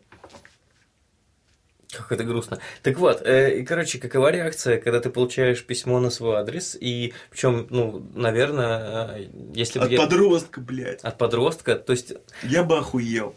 [1.97, 2.59] Как это грустно.
[2.83, 7.13] Так вот, э, и, короче, какова реакция, когда ты получаешь письмо на свой адрес, и
[7.31, 9.99] причем, ну, наверное, э, если бы От я...
[9.99, 11.01] подростка, блядь.
[11.03, 13.35] От подростка, то есть Я бы охуел.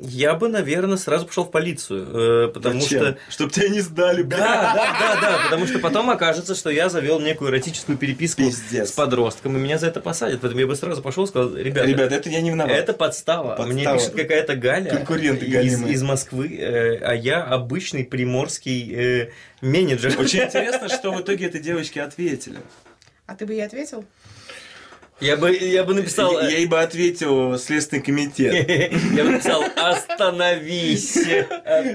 [0.00, 3.00] я бы, наверное, сразу пошел в полицию, э, потому Зачем?
[3.02, 3.18] что...
[3.28, 4.40] Чтоб тебя не сдали, Да, блядь.
[4.40, 8.90] да, да, да, потому что потом окажется, что я завел некую эротическую переписку Пиздец.
[8.90, 10.40] с подростком, и меня за это посадят.
[10.40, 12.72] Поэтому я бы сразу пошел и сказал, ребята, Ребят, это я не виноват.
[12.76, 13.56] это подстава.
[13.66, 15.94] Мне пишет какая-то Галя Конкуренты из, галимые.
[15.94, 17.42] из Москвы, э, а я
[17.96, 19.30] обычный приморский э,
[19.60, 20.18] менеджер.
[20.18, 22.58] Очень интересно, что в итоге этой девочке ответили.
[23.26, 24.04] А ты бы ей ответил?
[25.18, 26.38] Я бы, я бы написал...
[26.40, 28.68] Я ей бы ответил Следственный комитет.
[29.16, 31.14] Я бы написал, остановись,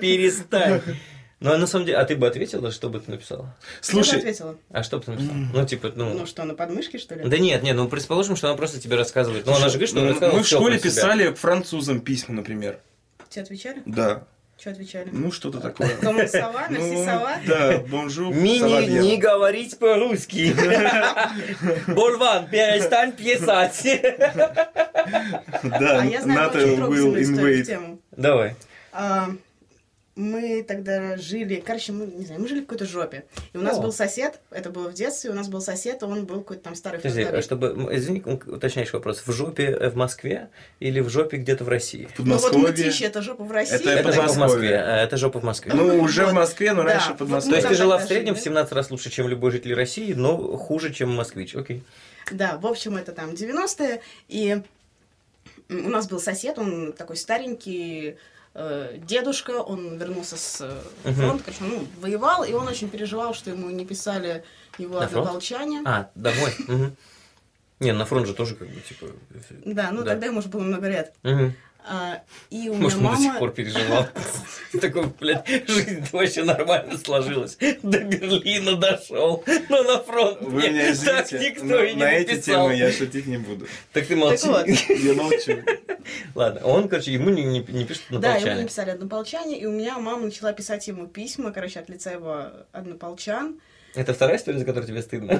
[0.02, 0.82] перестань.
[1.40, 3.44] Ну, а на самом деле, а ты бы ответила, что бы ты написала?
[3.44, 4.58] Я бы Слушай, ответила.
[4.72, 5.38] А что бы ты написала?
[5.54, 6.14] Ну, типа, ну...
[6.14, 7.24] Ну что, на подмышке, что ли?
[7.24, 9.46] Да нет, нет, ну предположим, что она просто тебе рассказывает.
[9.46, 12.80] Ну, она же говорит, что она ну, рассказывала мы в школе писали французам письма, например.
[13.30, 13.84] Тебе отвечали?
[13.86, 14.28] Да.
[14.62, 15.10] Что отвечали?
[15.12, 15.89] Ну, что-то такое.
[15.97, 16.67] Ça va?
[16.69, 17.39] Merci, Ну, ça va?
[17.47, 18.32] Да, бонжур.
[18.32, 20.54] Мини не говорить по-русски.
[21.88, 23.82] Болван, перестань писать.
[25.63, 27.63] Да, А я знаю НАТО очень will трогательную историю в invade.
[27.65, 28.00] тему.
[28.12, 28.56] Давай.
[30.17, 33.24] Мы тогда жили, короче, мы, не знаю, мы жили в какой-то жопе.
[33.54, 33.82] И у нас О.
[33.82, 37.00] был сосед, это было в детстве, у нас был сосед, он был какой-то там старый
[37.00, 37.43] Подожди, фотограф.
[37.45, 39.24] чтобы, извини, уточняющий вопрос.
[39.26, 40.50] В жопе э, в Москве
[40.82, 42.10] или в жопе где-то в России?
[42.13, 42.67] В Ну вот Подмосковье.
[42.67, 43.76] Мытищи, это жопа в России.
[43.76, 44.38] Это Это жопа в Москве.
[44.39, 44.78] Подмосковье.
[44.84, 45.74] а, Это жопа в Москве.
[45.74, 46.32] Ну, уже Вот.
[46.32, 48.43] в Москве, но Да, раньше вот под То есть ты жила в среднем в жили.
[48.45, 51.56] 17 раз лучше, чем любой житель России, но хуже, чем москвич.
[51.56, 51.84] Окей.
[52.32, 54.62] Да, в общем, это там 90-е, и
[55.69, 58.17] у нас был сосед, он такой старенький
[58.54, 63.50] э, дедушка, он вернулся с э, фронта, короче, ну, воевал, и он очень переживал, что
[63.52, 64.44] ему не писали
[64.78, 65.26] его На фронт?
[65.28, 65.82] однополчане.
[65.86, 66.54] А, домой.
[66.68, 66.96] Мгм.
[67.80, 69.08] Не, на фронт же тоже как бы, типа...
[69.66, 70.12] Да, ну Да.
[70.12, 71.14] тогда ему уже было много лет.
[71.24, 71.54] Мгм.
[71.84, 73.39] А, и у меня Может, он до сих мама...
[73.39, 74.08] пор переживал.
[74.82, 77.58] Такой, блядь, жизнь вообще нормально сложилась.
[77.82, 82.12] До Берлина дошел, но на фронт Вы меня Так извините, никто но и не на
[82.12, 83.67] эти темы я шутить не буду.
[83.94, 84.48] Так ты молчи.
[84.48, 84.67] Так.
[84.89, 85.63] Я молчу.
[86.36, 88.62] Ладно, он, короче, ему не, не, не пишет Да, ему однополчане.
[88.62, 93.60] написали однополчане, и у меня мама начала писать ему письма, короче, от лица его однополчан.
[93.96, 95.38] Это вторая история, за которую тебе стыдно?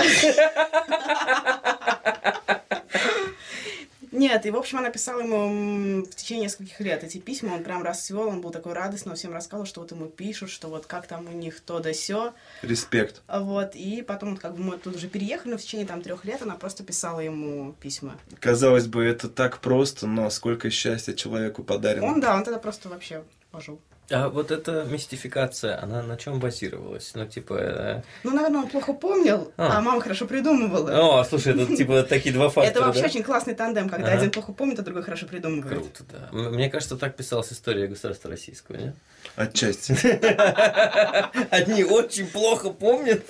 [4.12, 7.82] Нет, и, в общем, она писала ему в течение нескольких лет эти письма, он прям
[7.84, 11.08] расцвел, он был такой радостный, он всем рассказывал, что вот ему пишут, что вот как
[11.08, 12.34] там у них то да сё.
[12.62, 13.22] Респект.
[13.28, 16.26] Вот, и потом, вот как бы мы тут уже переехали, но в течение там трех
[16.26, 18.18] лет она просто писала ему письма.
[18.40, 22.22] Казалось бы, это так просто, но сколько счастья человеку Он, подарено.
[22.22, 23.80] да, он тогда просто вообще пожил.
[24.14, 27.12] А вот эта мистификация, она на чем базировалась?
[27.16, 27.54] Ну, типа...
[27.60, 29.78] э, Ну, наверное, он плохо помнил, А.
[29.78, 31.20] а, мама хорошо придумывала.
[31.20, 34.52] О, слушай, это типа такие два фактора, Это вообще очень классный тандем, когда один плохо
[34.52, 35.70] помнит, а другой хорошо придумывает.
[35.82, 36.30] Круто, да.
[36.32, 38.96] Мне кажется, так писалась история государства российского, нет?
[39.36, 39.94] Отчасти.
[41.50, 43.24] Одни очень плохо помнят,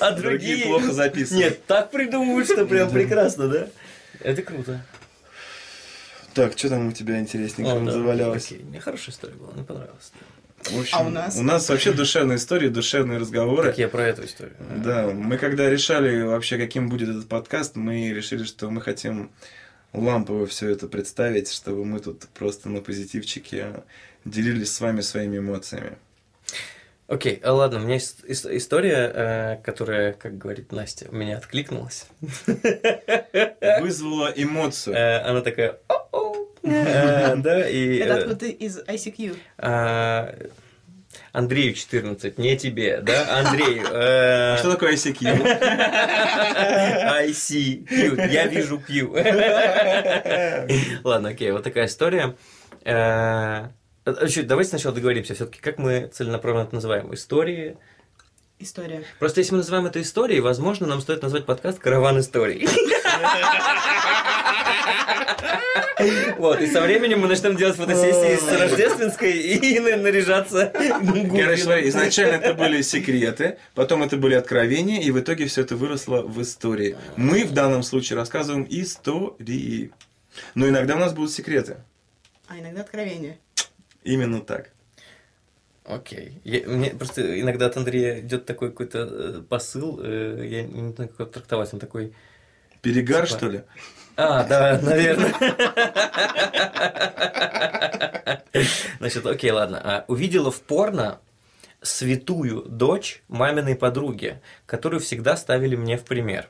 [0.00, 1.44] а Другие плохо записывают.
[1.44, 3.66] Нет, так придумывают, что прям прекрасно, да?
[4.20, 4.80] Это круто.
[6.34, 8.46] Так, что там у тебя интересненького О, да, завалялось?
[8.46, 8.64] окей.
[8.64, 10.12] Мне хорошая история была, мне понравилась.
[10.64, 11.36] В общем, А у нас?
[11.36, 13.68] У нас вообще душевные истории, душевные разговоры.
[13.68, 14.54] Так я про эту историю.
[14.76, 19.30] Да, мы когда решали вообще, каким будет этот подкаст, мы решили, что мы хотим
[19.92, 23.82] лампово все это представить, чтобы мы тут просто на позитивчике
[24.24, 25.96] делились с вами своими эмоциями.
[27.10, 31.38] Окей, а ладно, у меня есть ис- история, э, которая, как говорит Настя, у меня
[31.38, 32.06] откликнулась.
[33.80, 34.94] Вызвала эмоцию.
[34.94, 35.78] Э, Она такая,
[36.62, 37.98] да, и...
[37.98, 39.36] Это откуда из ICQ.
[39.58, 40.32] а,
[41.32, 43.84] Андрею 14, не тебе, да, Андрею.
[43.90, 45.26] э, Что такое ICQ?
[45.26, 49.12] I see Q, я вижу Q.
[51.02, 52.36] Ладно, окей, вот такая история.
[54.04, 57.12] Э, э, чуть, Давайте сначала договоримся все-таки, как мы целенаправленно это называем.
[57.14, 57.76] Истории.
[58.58, 59.04] История.
[59.18, 62.68] Просто если мы называем это историей, возможно, нам стоит назвать подкаст «Караван историй».
[66.38, 70.72] Вот, и со временем мы начнем делать фотосессии с рождественской и наряжаться.
[70.74, 75.76] Короче, смотри, изначально это были секреты, потом это были откровения, и в итоге все это
[75.76, 76.96] выросло в истории.
[77.16, 79.92] Мы в данном случае рассказываем истории.
[80.54, 81.76] Но иногда у нас будут секреты.
[82.48, 83.38] А иногда откровение.
[84.02, 84.70] Именно так.
[85.84, 86.40] Окей.
[86.44, 91.10] Я- Мне просто иногда от Андрея идет такой какой-то э, посыл, э, я не знаю,
[91.16, 92.12] как трактовать, он такой...
[92.82, 93.62] Перегар, Типа- что ли?
[94.16, 95.32] А, да, наверное.
[98.98, 99.80] Значит, окей, ладно.
[99.82, 101.20] А, Увидела в порно
[101.82, 106.48] святую дочь маминой подруги, которую всегда ставили мне в пример.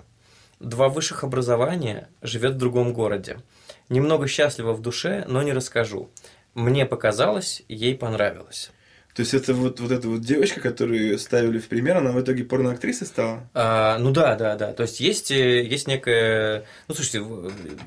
[0.59, 3.39] Два высших образования, живет в другом городе.
[3.89, 6.11] Немного счастлива в душе, но не расскажу.
[6.55, 8.71] Мне показалось, ей понравилось.
[9.15, 12.45] То есть это вот, вот эта вот девочка, которую ставили в пример, она в итоге
[12.45, 13.49] порноактрисой стала?
[13.55, 14.73] А, ну да, да, да.
[14.73, 16.65] То есть есть, э, есть некая...
[16.87, 17.27] Ну, слушайте,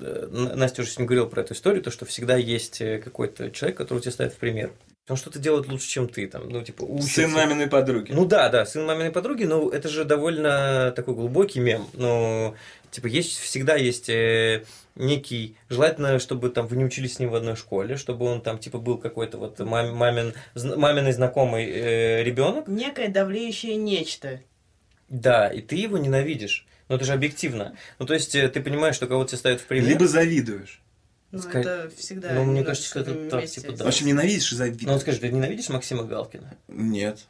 [0.01, 3.77] э, Настя уже сегодня говорила про эту историю, то, что всегда есть э, какой-то человек,
[3.77, 4.71] который тебя ставит в пример.
[5.07, 7.21] Он что-то делает лучше, чем ты, там, ну, типа, учится.
[7.21, 8.11] Сын маминой подруги.
[8.11, 11.87] Ну да, да, сын маминой подруги, но это же довольно такой глубокий мем.
[11.93, 12.53] Ну,
[12.91, 14.09] типа, есть, всегда есть
[14.95, 18.59] некий, желательно, чтобы там вы не учились с ним в одной школе, чтобы он там,
[18.59, 24.41] типа, был какой-то вот мам- мамин, зн- маминый знакомый э, ребенок, Некое давлеющее нечто.
[25.09, 26.65] да, и ты его ненавидишь.
[26.89, 27.75] Но это же объективно.
[27.97, 29.89] Ну, то есть, э, ты понимаешь, что кого-то ставят в пример.
[29.89, 30.81] Либо завидуешь.
[31.31, 32.33] Ну, Скорее- это всегда...
[32.33, 33.85] Ну, мне кажется, что это так, типа, В да.
[33.87, 34.91] общем, ненавидишь и Ну, завидуешь.
[34.91, 36.53] вот скажи, ты ненавидишь Максима Галкина?
[36.67, 37.25] Нет.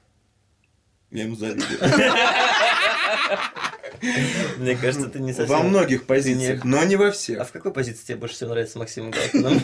[1.11, 1.67] Я ему завидую.
[4.57, 5.55] Мне кажется, ты не совсем...
[5.57, 7.47] Во многих позициях, но не во А всех.
[7.47, 9.41] в какой позиции тебе больше всего нравится Максим Галкин?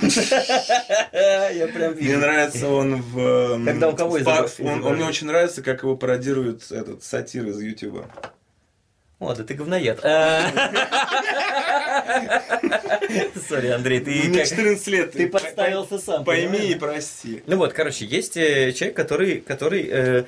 [1.14, 3.20] Я прям Мне нравится он в...
[3.20, 7.60] эм, Когда у кого изобра- он, мне очень нравится, как его пародирует этот сатир из
[7.62, 8.06] Ютуба.
[9.20, 10.00] О, да ты говноед.
[13.50, 15.12] Сори, Андрей, ты Мне как- 14 лет.
[15.12, 16.24] ты подставился сам.
[16.24, 17.44] Пойми и прости.
[17.46, 20.24] Ну вот, короче, есть э, человек, который, который э,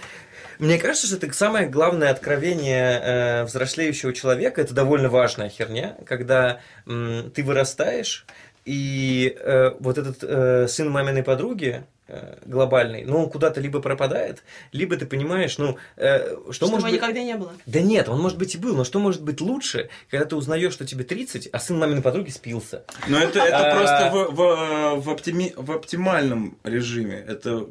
[0.62, 4.62] мне кажется, что это самое главное откровение э, взрослеющего человека.
[4.62, 8.26] Это довольно важная херня, когда м, ты вырастаешь,
[8.64, 14.44] и э, вот этот э, сын маминой подруги э, глобальный, ну, он куда-то либо пропадает,
[14.72, 16.94] либо ты понимаешь, ну, э, что, Что может быть...
[16.94, 17.54] никогда не было.
[17.66, 20.74] Да нет, он может быть и был, но что может быть лучше, когда ты узнаешь,
[20.74, 22.84] что тебе 30, а сын маминой подруги спился?
[23.08, 23.76] Но это, это А.
[23.76, 27.18] просто в, в, в, оптими- в оптимальном режиме.
[27.28, 27.66] Это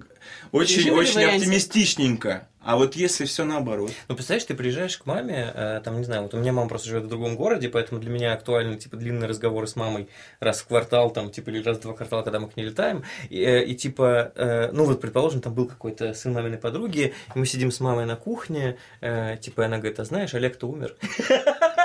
[0.52, 1.44] очень, очень варианте?
[1.44, 2.46] оптимистичненько.
[2.62, 3.90] А вот если все наоборот.
[4.08, 6.90] Ну, представляешь, ты приезжаешь к маме, э, там, не знаю, вот у меня мама просто
[6.90, 10.08] живет в другом городе, поэтому для меня актуальны, типа, длинные разговоры с мамой
[10.40, 13.02] раз в квартал, там, типа, или раз в два квартала, когда мы к ней летаем,
[13.30, 17.38] и, э, и, типа, э, ну, вот, предположим, там был какой-то сын маминой подруги, и
[17.38, 20.96] мы сидим с мамой на кухне, э, типа, и она говорит, а знаешь, Олег-то умер.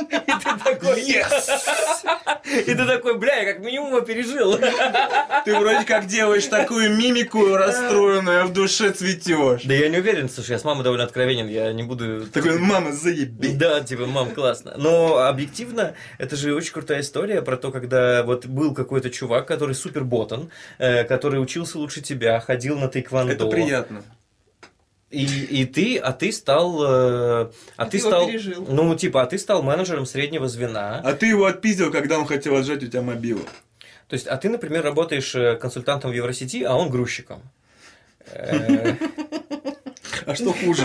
[0.00, 4.58] И ты такой, и ты такой, бля, я как минимум его пережил.
[5.44, 9.62] Ты вроде как делаешь такую мимику расстроенную, а в душе цветешь.
[9.64, 12.26] Да я не уверен, слушай, я с мамой довольно откровенен, я не буду...
[12.26, 13.48] Такой, мама, заеби.
[13.54, 14.74] Да, типа, мам, классно.
[14.76, 19.74] Но объективно, это же очень крутая история про то, когда вот был какой-то чувак, который
[19.74, 23.32] супер ботан, э, который учился лучше тебя, ходил на тайквандо.
[23.32, 24.02] Это приятно.
[25.10, 28.66] И, и ты, а ты стал, э, а, ты, ты его стал, пережил.
[28.68, 31.00] ну типа, а ты стал менеджером среднего звена.
[31.02, 33.42] А ты его отпиздил, когда он хотел отжать у тебя мобилу.
[34.08, 37.42] То есть, а ты, например, работаешь э, консультантом в Евросети, а он грузчиком.
[38.26, 38.94] Э,
[40.26, 40.82] А что хуже?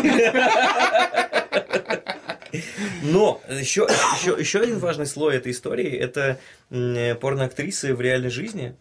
[3.02, 3.88] Но еще,
[4.20, 6.40] еще, еще один важный слой этой истории– это
[7.20, 8.76] порноактрисы в реальной жизни.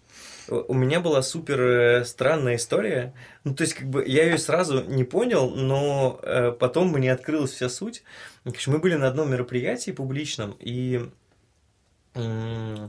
[0.48, 3.14] У меня была супер э, странная история.
[3.44, 7.52] Ну, то есть, как бы я ее сразу не понял, но э, потом мне открылась
[7.52, 8.02] вся суть.
[8.44, 11.08] Короче, Мы были на одном мероприятии публичном, и
[12.14, 12.88] э,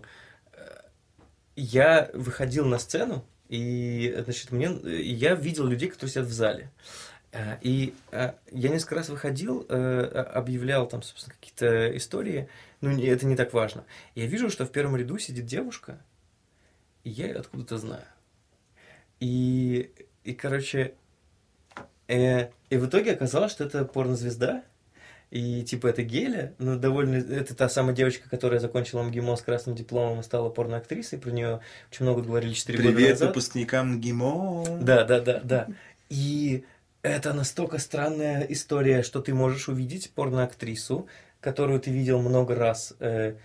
[1.55, 6.71] я выходил на сцену, и, значит, мне, я видел людей, которые сидят в зале.
[7.31, 12.49] Э, И э, я несколько раз выходил, объявлял там, собственно, какие-то истории,
[12.81, 13.85] ну, это не так важно.
[14.15, 15.99] Я вижу, что в первом ряду сидит девушка,
[17.09, 18.05] я ее откуда-то знаю.
[19.19, 19.91] И,
[20.23, 20.95] и короче,
[22.07, 24.63] э, и в итоге оказалось, что это порнозвезда,
[25.31, 29.75] и типа это Геля, ну довольно, это та самая девочка, которая закончила МГИМО с красным
[29.75, 31.61] дипломом и стала порноактрисой, про нее
[31.91, 33.29] очень много говорили 4 года Привет назад.
[33.29, 34.79] выпускникам ГИМО.
[34.81, 35.67] Да, да, да, да.
[36.09, 36.65] И
[37.01, 41.07] это настолько странная история, что ты можешь увидеть порноактрису,
[41.39, 43.35] которую ты видел много раз э,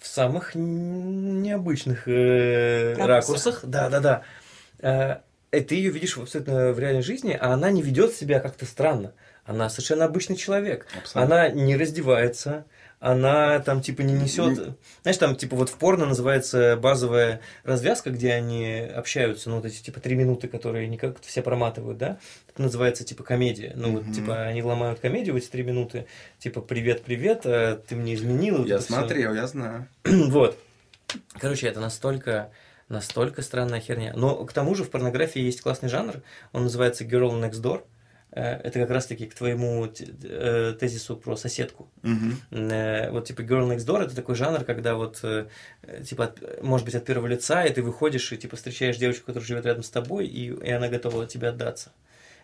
[0.00, 3.60] в самых необычных э, Ракурсах.
[3.64, 4.22] Да, да, да.
[4.78, 8.64] Э, и ты ее видишь абсолютно в реальной жизни, а она не ведет себя как-то
[8.64, 9.12] странно.
[9.44, 10.86] Она совершенно обычный человек.
[10.96, 11.36] Абсолютно.
[11.36, 12.64] Она не раздевается,
[13.00, 14.76] она там типа не несет.
[15.02, 19.82] Знаешь, там типа вот в порно называется базовая развязка, где они общаются, ну вот эти
[19.82, 22.18] типа три минуты, которые никак все проматывают, да?
[22.48, 23.72] Это называется типа комедия.
[23.74, 26.06] Ну вот типа они ломают комедию в эти три минуты,
[26.38, 28.58] типа привет, привет, а ты мне изменил.
[28.58, 28.94] вот Я это всё.
[28.94, 29.88] смотрел, я знаю.
[30.04, 30.58] Вот.
[31.40, 32.50] Короче, это настолько,
[32.88, 34.12] настолько странная херня.
[34.14, 36.16] Но к тому же в порнографии есть классный жанр,
[36.52, 37.82] он называется Girl Next Door.
[38.32, 41.90] Э, Это как раз-таки к твоему э, тезису про соседку.
[42.50, 45.22] Э, Вот типа Girl Next Door это такой жанр, когда вот
[46.04, 49.46] типа от- может быть от первого лица, и ты выходишь и типа встречаешь девочку, которая
[49.46, 51.92] живет рядом с тобой, и, и она готова тебе отдаться.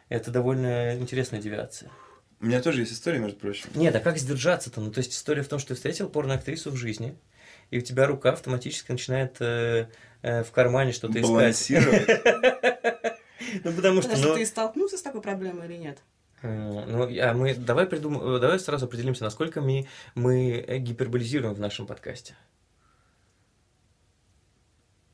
[0.08, 1.90] Это довольно интересная девиация.
[2.40, 3.68] У меня тоже есть история, между прочим.
[3.74, 4.80] Нет, а как сдержаться-то?
[4.80, 7.16] Ну, то есть история в том, что ты встретил порноактрису в жизни,
[7.70, 9.86] и у тебя рука автоматически начинает э,
[10.22, 11.30] э, в кармане что-то искать.
[11.30, 12.06] Балансировать.
[13.64, 15.98] Ну, потому что, Подожди, ну, ты столкнулся с такой проблемой или нет?
[16.42, 18.40] э, ну, а мы давай придум...
[18.40, 22.34] давай сразу определимся, насколько мы, мы э, гиперболизируем в нашем подкасте.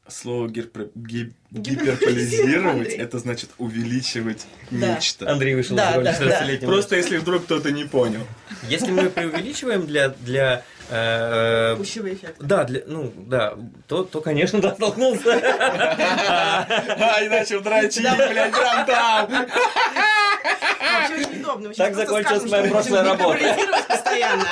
[0.09, 1.99] Слово герпро- ги- Гиперболизировать.
[2.01, 4.95] гиперболизировать это значит увеличивать Да.
[4.97, 5.31] нечто.
[5.31, 6.25] Андрей вышел Да, из роли да, да.
[6.45, 6.71] 16-летнего.
[6.71, 8.21] Просто если вдруг кто-то не понял.
[8.69, 10.09] Если мы преувеличиваем для...
[10.11, 12.37] для э, Пущевой эффект.
[12.41, 13.55] да, для, ну, да,
[13.87, 15.41] то, то, конечно, да, столкнулся.
[15.41, 19.31] А, иначе в дрочить, блядь, прям там.
[19.31, 21.69] Вообще очень удобно.
[21.69, 23.57] Мы сейчас Так закончилась моя прошлая работа.
[23.89, 24.47] постоянно.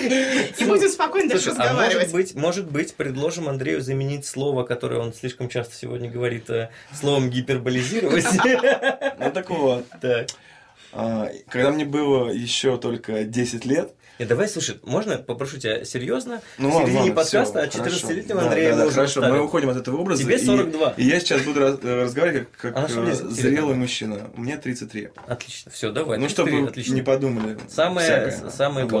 [0.00, 2.12] И будем спокойно дальше а может разговаривать.
[2.12, 7.30] быть, может быть, предложим Андрею заменить слово, которое он слишком часто сегодня говорит, э, словом
[7.30, 8.24] гиперболизировать.
[9.18, 9.86] Ну так вот.
[10.92, 16.40] А, Когда мне было еще только 10 лет, Нет, давай, слушай, можно попрошу тебя серьезно?
[16.56, 18.08] Ну в середине ладно, подкаста от хорошо.
[18.08, 19.44] 14-летнего Да, Андрея да, да, хорошо, мы оставить.
[19.44, 20.22] уходим от этого образа.
[20.22, 20.94] Тебе и- 42.
[20.96, 24.30] И, я сейчас буду раз- э, разговаривать как, А как что э, зрелый мужчина.
[24.34, 25.10] Мне 33.
[25.26, 26.18] Отлично, все, давай.
[26.18, 26.94] ну, 33, чтобы отлично.
[26.94, 27.58] не подумали.
[27.68, 28.06] Самое,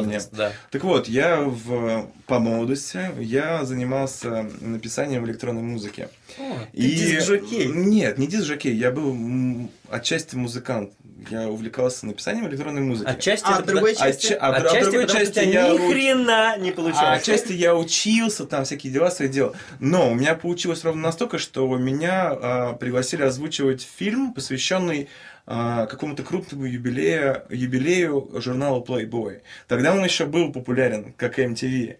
[0.04, 0.12] мне.
[0.18, 0.52] возраст, да.
[0.70, 6.08] Так вот, я в, по молодости я занимался написанием электронной музыки.
[6.38, 7.66] О, ты И- диск-жокей.
[7.66, 10.92] Нет, не диск-жокей, я был отчасти музыкант.
[11.30, 13.08] Я увлекался написанием электронной музыки.
[13.08, 14.32] Отчасти А, это в другой потому- части?
[14.32, 17.20] Отча- а, в- а в Отчасти, другой потому части я ни хрена не А получалось.
[17.22, 19.54] отчасти я учился, там всякие дела свои делал.
[19.80, 25.08] Но у меня получилось ровно настолько, что меня а, пригласили озвучивать фильм, посвященный
[25.48, 29.42] а, какому-то крупному юбилею, юбилею журнала Playboy.
[29.68, 31.96] Тогда он еще был популярен, как MTV.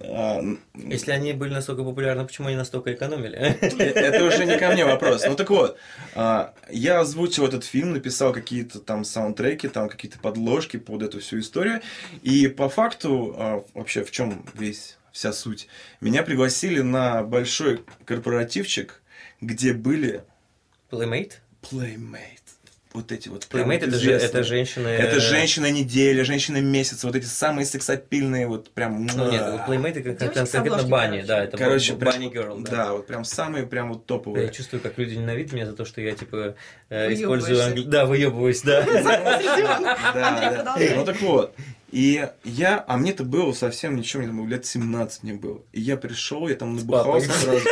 [0.00, 0.40] А,
[0.74, 3.36] Если они были настолько популярны, почему они настолько экономили?
[3.36, 5.24] Это уже не ко мне вопрос.
[5.26, 5.78] Ну так вот,
[6.14, 11.40] а, я озвучил этот фильм, написал какие-то там саундтреки, там какие-то подложки под эту всю
[11.40, 11.80] историю.
[12.22, 15.68] И по факту, а, вообще в чем весь вся суть,
[16.00, 19.02] меня пригласили на большой корпоративчик,
[19.40, 20.24] где были
[20.90, 21.34] Playmate?
[21.62, 22.43] Playmate.
[22.94, 24.86] Вот эти вот прям Playmate это, же, это женщины...
[24.86, 29.04] Это женщина недели, женщина месяца, вот эти самые сексапильные, вот прям...
[29.06, 32.70] Ну, нет, вот Playmate это как- конкретно бани, да, это Короче, прям- Bunny Girl, да.
[32.70, 34.46] Да, вот прям самые прям вот топовые.
[34.46, 36.54] Я чувствую, как люди ненавидят меня за то, что я, типа,
[36.88, 37.82] э, использую англи...
[37.82, 38.84] Да, выебываюсь, да.
[40.14, 40.76] Да.
[40.94, 41.52] Ну так вот.
[41.90, 45.62] И я, а мне-то было совсем ничего, мне там лет 17 мне было.
[45.72, 47.60] И я пришел, я там набухался сразу.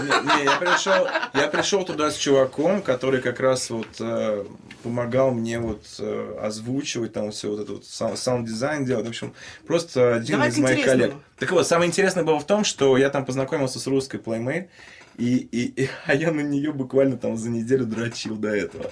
[0.00, 4.44] Не, не, я пришел, я пришел туда с чуваком, который как раз вот э,
[4.82, 9.06] помогал мне вот э, озвучивать там все вот это вот сау- саунд-дизайн делать.
[9.06, 9.34] В общем,
[9.66, 11.14] просто один Давай из моих коллег.
[11.38, 14.68] Так вот, самое интересное было в том, что я там познакомился с русской Playmate,
[15.16, 18.90] и, и, и- а я на нее буквально там за неделю дрочил до этого.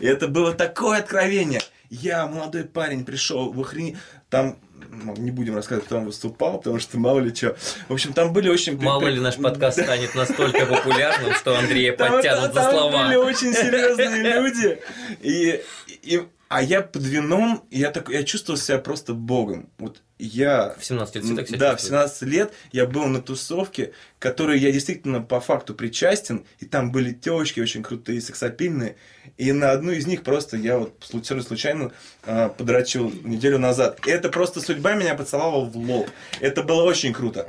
[0.00, 1.60] И это было такое откровение.
[1.90, 3.96] Я, молодой парень, пришел в охрен...
[4.28, 4.58] Там,
[4.90, 7.56] ну, не будем рассказывать, кто там выступал, потому что мало ли что.
[7.88, 8.78] В общем, там были очень...
[8.78, 13.06] Мало ли наш подкаст станет настолько популярным, что Андрея Там- подтянут за там слова.
[13.06, 14.78] были очень серьезные люди.
[15.22, 15.62] И,
[16.02, 19.70] и, а я под вином, я, так, я чувствовал себя просто богом.
[19.78, 22.10] Вот я В 17 лет так себя да, в чувствуют.
[22.10, 27.12] 17 лет я был на тусовке, которой я действительно по факту причастен, и там были
[27.12, 28.96] телочки очень крутые, сексапильные,
[29.38, 31.92] и на одну из них просто я вот случайно, случайно
[32.24, 33.98] а, подрочил неделю назад.
[34.06, 36.10] И это просто судьба меня поцеловала в лоб.
[36.40, 37.48] Это было очень круто.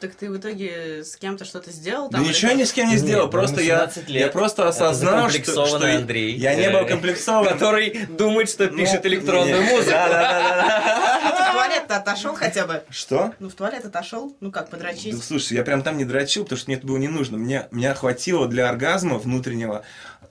[0.00, 2.10] Так ты в итоге с кем-то что-то сделал?
[2.10, 4.20] Да там, ничего или ни с кем не Нет, сделал, ну, просто я, 17 лет.
[4.26, 7.48] я просто Это осознал, что, что я- Андрей, я не э, был комплексован.
[7.48, 9.90] Который думает, что Ну, пишет электронную музыку.
[9.92, 12.72] Да, да, да, да, А ты в туалет-то отошел хотя бы?
[12.74, 12.82] да.
[12.90, 13.32] Что?
[13.38, 14.36] Ну, в туалет отошел?
[14.40, 15.24] Ну как, Да, подрочить?
[15.24, 17.38] слушай, я прям там не дрочил, потому что мне это было не нужно.
[17.38, 19.84] Мне, меня хватило для оргазма внутреннего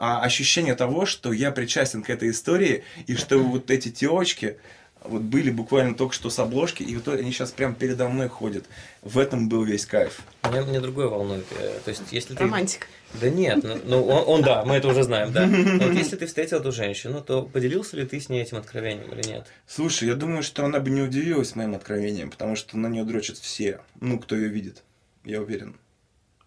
[0.04, 4.58] а, ощущения того, что я причастен к этой истории, и что вот эти телочки
[5.06, 8.66] вот были буквально только что с обложки, и вот они сейчас прям передо мной ходят.
[9.02, 10.20] В этом был весь кайф.
[10.44, 11.46] Меня, мне другое волнует.
[11.58, 12.44] э, То есть, если ты...
[12.44, 12.88] Романтик.
[13.14, 15.46] Да нет, ну, ну, он, он, да, мы это уже знаем, да.
[15.46, 19.10] Но вот если ты встретил эту женщину, то поделился ли ты с ней этим откровением
[19.14, 19.48] или нет?
[19.68, 23.38] Слушай, я думаю, что она бы не удивилась моим откровением, потому что на нее дрочат
[23.38, 24.84] все, ну, кто ее видит,
[25.24, 25.78] я уверен.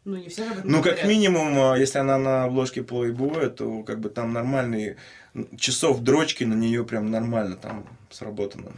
[0.07, 1.09] Ну, не все же об этом Ну, как говорят.
[1.09, 4.97] минимум, а, если она на обложке Playboy, то как бы там нормальные
[5.59, 8.71] часов дрочки на нее прям нормально там сработано.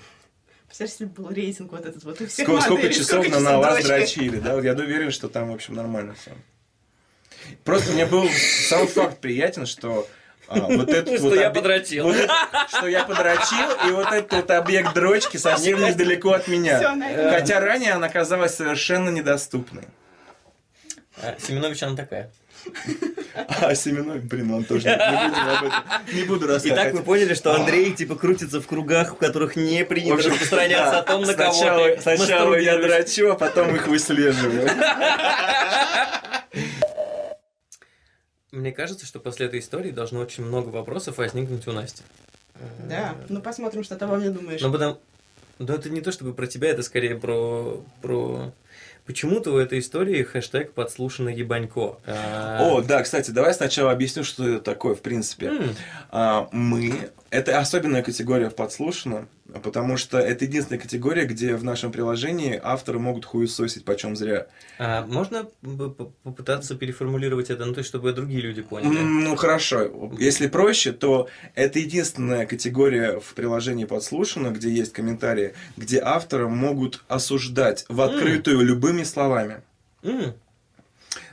[0.67, 3.53] Представляешь, если бы был рейтинг вот этот вот у всех Сколько, сколько часов сколько на,
[3.53, 4.55] на вас дрочили, да?
[4.55, 6.33] Вот я уверен, что там, в общем, нормально все.
[7.63, 8.27] Просто мне был
[8.69, 10.09] сам факт приятен, что
[10.49, 12.05] а, вот этот Что вот я объ- подрочил.
[12.05, 12.33] вот это-
[12.69, 16.81] что я подрочил, и вот этот вот объект дрочки совсем недалеко от меня.
[17.31, 19.85] Хотя ранее она казалась совершенно недоступной.
[21.23, 22.31] А, Семенович, она такая.
[23.61, 25.83] А Семенович, блин, он тоже не будем об этом.
[26.13, 26.83] Не буду рассказывать.
[26.83, 30.93] Итак, вы поняли, что Андрей типа крутится в кругах, в которых не принято общем, распространяться
[30.93, 34.69] да, о том, на кого сначала, ты Сначала я дрочу, а потом их выслеживаю.
[38.51, 42.03] Мне кажется, что после этой истории должно очень много вопросов возникнуть у Насти.
[42.89, 44.61] Да, ну посмотрим, что ты обо мне думаешь.
[44.61, 44.99] Ну, потому...
[45.59, 47.85] Да это не то чтобы про тебя, это скорее про...
[48.01, 48.53] про...
[49.09, 51.97] Почему-то у этой истории хэштег подслушано ебанько.
[52.07, 55.51] А, О, да, кстати, давай сначала объясню, что это такое, в принципе.
[56.11, 59.29] А, мы это особенная категория в подслушано,
[59.63, 64.47] потому что это единственная категория, где в нашем приложении авторы могут хуесосить почем зря.
[64.79, 65.49] а можно
[66.23, 68.99] попытаться переформулировать это, ну, то есть, чтобы другие люди поняли?
[68.99, 76.01] Ну хорошо, если проще, то это единственная категория в приложении подслушано, где есть комментарии, где
[76.01, 79.63] авторы могут осуждать в открытую любыми словами.
[80.03, 80.35] М,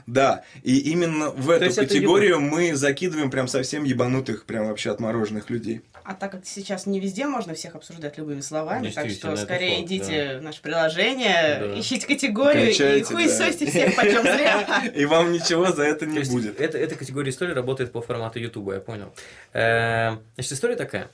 [0.06, 5.82] Да, и именно в эту категорию мы закидываем прям совсем ебанутых, прям вообще отмороженных людей.
[6.04, 9.86] А так как сейчас не везде можно всех обсуждать любыми словами, так что скорее факт,
[9.86, 11.80] идите в наше приложение, Да.
[11.80, 13.70] ищите категорию и Качайте, хуесосьте да.
[13.72, 14.86] всех почем зря.
[14.94, 16.60] И вам ничего за это То не будет.
[16.60, 19.12] Это, эта категория истории работает по формату Ютуба, я понял.
[19.52, 21.08] Э, Значит, история такая.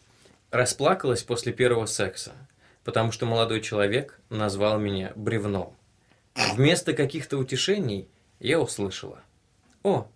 [0.50, 2.32] Расплакалась после первого секса,
[2.84, 5.74] потому что молодой человек назвал меня бревном.
[6.54, 8.08] Вместо каких-то утешений
[8.49, 9.20] я услышала.
[9.82, 10.07] О,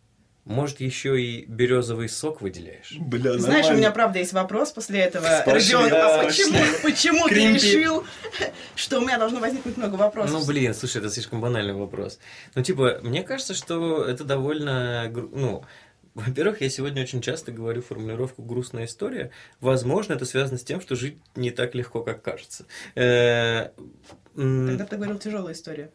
[0.44, 2.96] может, еще и березовый сок выделяешь?
[2.98, 3.78] Бля, Знаешь, у нормально.
[3.78, 5.42] меня правда есть вопрос после этого.
[5.44, 8.04] Родион, а почему, почему ты решил,
[8.76, 10.32] что у меня должно возникнуть много вопросов?
[10.32, 12.18] Ну, блин, слушай, это слишком банальный вопрос.
[12.54, 15.08] Ну, типа, мне кажется, что это довольно...
[15.10, 15.64] Ну,
[16.14, 19.32] во-первых, я сегодня очень часто говорю формулировку «грустная история».
[19.60, 22.66] Возможно, это связано с тем, что жить не так легко, как кажется.
[22.94, 23.70] Э,
[24.34, 25.90] Тогда ты говорил тяжелая история.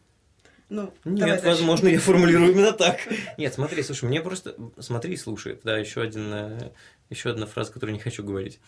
[0.72, 2.96] Ну, Нет, возможно, я формулирую именно так.
[3.36, 4.54] Нет, смотри, слушай, мне просто...
[4.78, 5.58] Смотри и слушай.
[5.64, 6.32] Да, еще один...
[6.32, 6.70] э,
[7.10, 8.58] Еще одна фраза, которую не хочу говорить.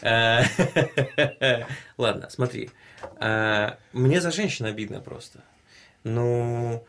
[0.00, 0.40] Э,
[1.98, 2.70] Ладно, смотри.
[3.20, 5.42] Э, Мне за женщин обидно просто.
[6.02, 6.86] Ну,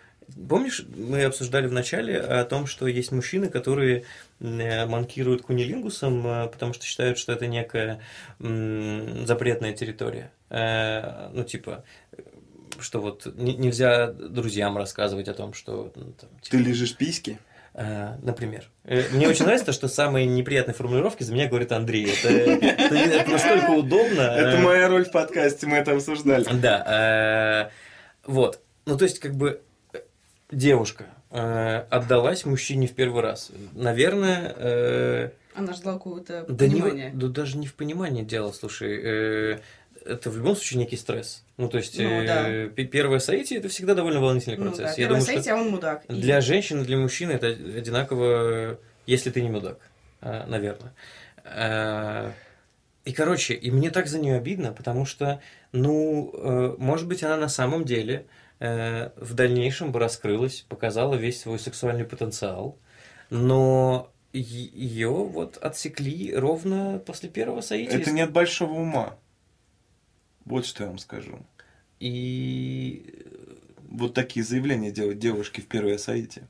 [0.48, 4.06] помнишь, мы обсуждали в начале о том, что есть мужчины, которые
[4.40, 8.00] манкируют кунилингусом, потому что считают, что это некая
[8.40, 10.32] запретная территория.
[10.50, 11.84] Ну, типа,
[12.82, 17.38] что вот не- нельзя друзьям рассказывать о том, что, ну, там, Ты типа, лежишь письки?
[17.74, 18.66] э, например.
[18.84, 22.12] Э, Мне очень нравится то, что самые неприятные формулировки за меня говорит Андрей.
[22.12, 24.22] Это, это- это настолько удобно.
[24.22, 26.46] Это Э, моя роль в подкасте, мы это обсуждали.
[26.62, 27.72] да,
[28.26, 28.60] вот.
[28.86, 29.62] Ну, то есть, как бы,
[30.52, 33.52] девушка отдалась мужчине в первый раз.
[33.74, 37.12] Наверное, Она ждала какого-то да, не, понимания.
[37.14, 39.60] в- да даже не в понимании дело, слушай.
[40.06, 41.44] Это в любом случае некий стресс.
[41.58, 42.84] Ну, то есть, Ну, э, да.
[42.86, 44.80] первое соитие это всегда довольно волнительный Ну процесс.
[44.84, 46.04] да, Я первое думаю, соитие, а он мудак.
[46.08, 49.80] Для женщин и для мужчин это одинаково, если ты не мудак,
[50.22, 50.94] э, наверное.
[51.44, 52.32] Э,
[53.04, 55.42] И, короче, и мне так за нее обидно, потому что,
[55.72, 58.28] ну, э, может быть, она на самом деле
[58.60, 62.78] э, в дальнейшем бы раскрылась, показала весь свой сексуальный потенциал,
[63.32, 68.00] но ее вот отсекли ровно после первого соития.
[68.00, 69.18] Это не от большого ума.
[70.52, 71.40] Вот что я вам скажу.
[72.02, 73.26] И,
[73.90, 76.46] Вот такие заявления делают девушки в первое соитие.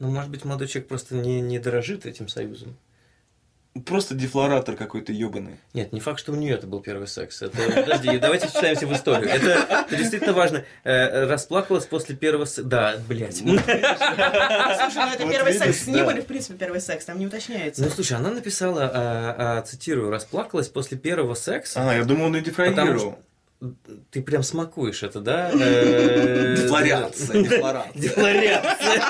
[0.00, 2.76] ну, может быть, молодой человек просто не, не дорожит этим союзом.
[3.86, 5.56] Просто дефлоратор какой-то ебаный.
[5.72, 7.42] Нет, не факт, что у нее это был первый секс.
[7.42, 9.28] Это, подожди, давайте вчитаемся в историю.
[9.28, 9.48] Это,
[9.88, 10.64] это действительно важно.
[10.84, 12.62] Э, расплакалась после первого секса.
[12.62, 13.36] Да, блядь.
[13.38, 15.86] Слушай, ну это Вот первый видишь, секс.
[15.88, 16.04] Не да.
[16.04, 17.82] были, в принципе, первый секс, там не уточняется.
[17.82, 21.80] Ну, слушай, она написала, а, а, цитирую, расплакалась после первого секса.
[21.90, 23.18] А, я думал, он и дифрагировал.
[23.60, 23.72] что-
[24.12, 25.50] Ты прям смакуешь это, да?
[25.54, 27.42] Э, Дефлорация,
[27.96, 29.02] дефлорация.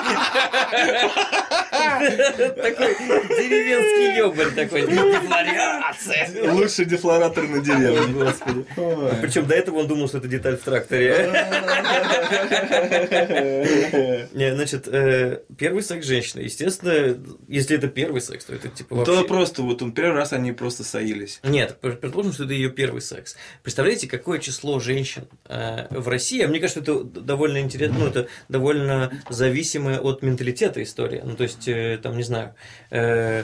[1.71, 2.95] Такой
[3.29, 4.81] деревенский ёбарь такой.
[4.87, 6.51] Дефлорация.
[6.53, 8.13] Лучший дефлоратор на деревне.
[8.13, 8.65] Господи.
[8.77, 9.11] Ой.
[9.21, 11.05] Причем до этого он думал, что это деталь в тракторе.
[14.33, 16.41] Не, значит, э, первый секс женщины.
[16.41, 19.27] Естественно, если это первый секс, то это типа Да вообще...
[19.27, 21.39] просто вот он первый раз они просто соились.
[21.43, 23.35] Нет, пр- предположим, что это ее первый секс.
[23.63, 26.41] Представляете, какое число женщин э, в России?
[26.41, 31.21] А мне кажется, это довольно интересно, ну, это довольно зависимая от менталитета история.
[31.25, 32.53] Ну, то есть, э, там, не знаю,
[32.91, 33.43] э,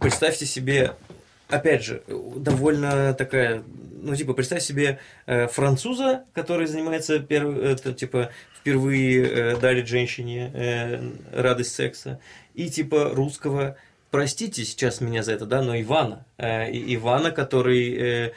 [0.00, 0.94] представьте себе,
[1.48, 2.02] опять же,
[2.36, 3.62] довольно такая,
[4.02, 11.74] ну, типа, представь себе э, француза, который занимается, перв- это, типа, впервые дарит женщине радость
[11.74, 12.20] секса,
[12.54, 13.76] и, типа, русского
[14.10, 16.24] простите сейчас меня за это, да, но Ивана.
[16.38, 18.32] Ивана, который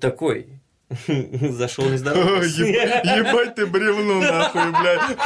[0.00, 0.46] такой
[1.06, 2.48] зашел нездоровый.
[2.48, 5.16] Ебать ты бревно нахуй, блядь.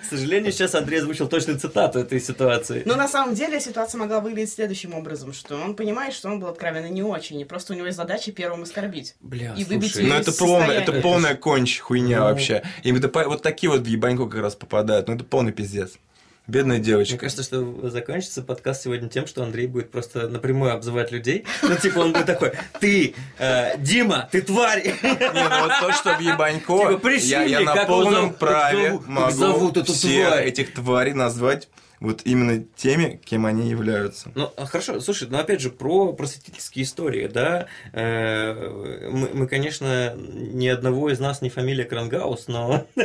[0.00, 2.82] К сожалению, сейчас Андрей озвучил точную цитату этой ситуации.
[2.86, 6.48] Но на самом деле ситуация могла выглядеть следующим образом, что он понимает, что он был
[6.48, 9.16] откровенно не очень, и просто у него есть задача первым оскорбить.
[9.20, 12.24] Бля, И выбить Ну это полная, это полная конч хуйня Ну.
[12.24, 12.62] вообще.
[12.84, 15.08] Им это по- вот такие вот в ебаньку как раз попадают.
[15.08, 15.98] Ну это полный пиздец.
[16.46, 17.18] Бедная Мне девочка.
[17.18, 21.44] кажется, что закончится подкаст сегодня тем, что Андрей будет просто напрямую обзывать людей.
[21.62, 24.84] Ну, типа, он будет такой, ты, э, Дима, ты тварь!
[25.02, 28.88] Не, ну вот то, что в ебанько, Типа, я, я мне, на полном как праве
[28.90, 30.44] зовут, могу зовут эту всех тварь.
[30.46, 31.68] этих тварей назвать
[32.00, 34.30] вот именно теми, кем они являются.
[34.34, 40.14] Ну, а хорошо, слушай, ну опять же, про просветительские истории, да, Э, мы, мы, конечно,
[40.16, 42.86] ни одного из нас не фамилия Крангаус, но...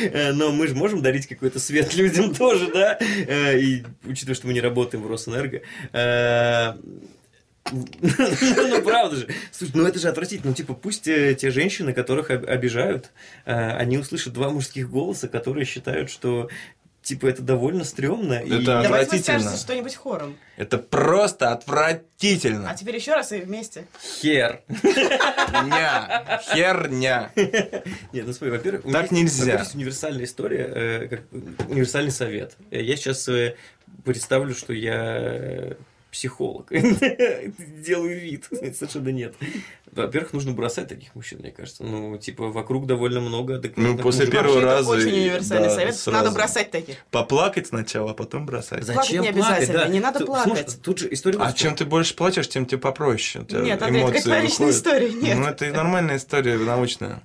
[0.00, 2.98] э, Но мы же можем дарить какой-то свет людям тоже, да?
[3.00, 5.62] Э, И учитывая, что мы не работаем в Росэнерго.
[5.92, 6.72] э,
[7.72, 9.28] Ну, правда же.
[9.52, 10.50] Слушай, ну это же отвратительно.
[10.50, 13.10] Ну, типа, пусть те женщины, которых об- обижают,
[13.44, 16.48] они услышат два мужских голоса, которые считают, что
[17.02, 18.34] типа, это довольно стрёмно.
[18.34, 19.40] и- Это Давайте вы отвратительно.
[19.40, 20.36] скажете что-нибудь хором.
[20.56, 22.74] Это просто А отвратительно.
[22.78, 23.86] теперь еще раз и вместе.
[24.20, 24.62] Хер.
[25.64, 26.40] Ня.
[26.52, 27.30] Херня.
[28.12, 29.44] Нет, ну смотри, во-первых, Так нельзя.
[29.44, 31.20] во-первых, универсальная история, э, как
[31.68, 32.56] универсальный совет.
[32.70, 33.56] Я сейчас э,
[34.04, 35.74] представлю, что я
[36.12, 36.68] психолог.
[37.84, 38.46] Делаю вид.
[38.50, 39.34] Совершенно нет.
[39.90, 41.82] Во-первых, нужно бросать таких мужчин, мне кажется.
[41.84, 45.74] Ну, типа, вокруг довольно много адекватных Ну, после первого Вообще, это раза очень универсальный да,
[45.74, 45.96] совет.
[45.96, 46.18] сразу.
[46.24, 46.96] Надо бросать таких.
[47.10, 48.84] Поплакать сначала, а потом бросать.
[48.84, 49.56] Зачем не плакать?
[49.58, 49.88] обязательно, Да.
[49.88, 50.70] не надо плакать.
[50.70, 51.38] слушай, Тут же история...
[51.40, 53.44] А чем ты больше плачешь, тем тебе попроще.
[53.50, 55.38] Нет, Андрей, это твоя личная история, нет.
[55.38, 57.22] Ну, это и нормальная история научная.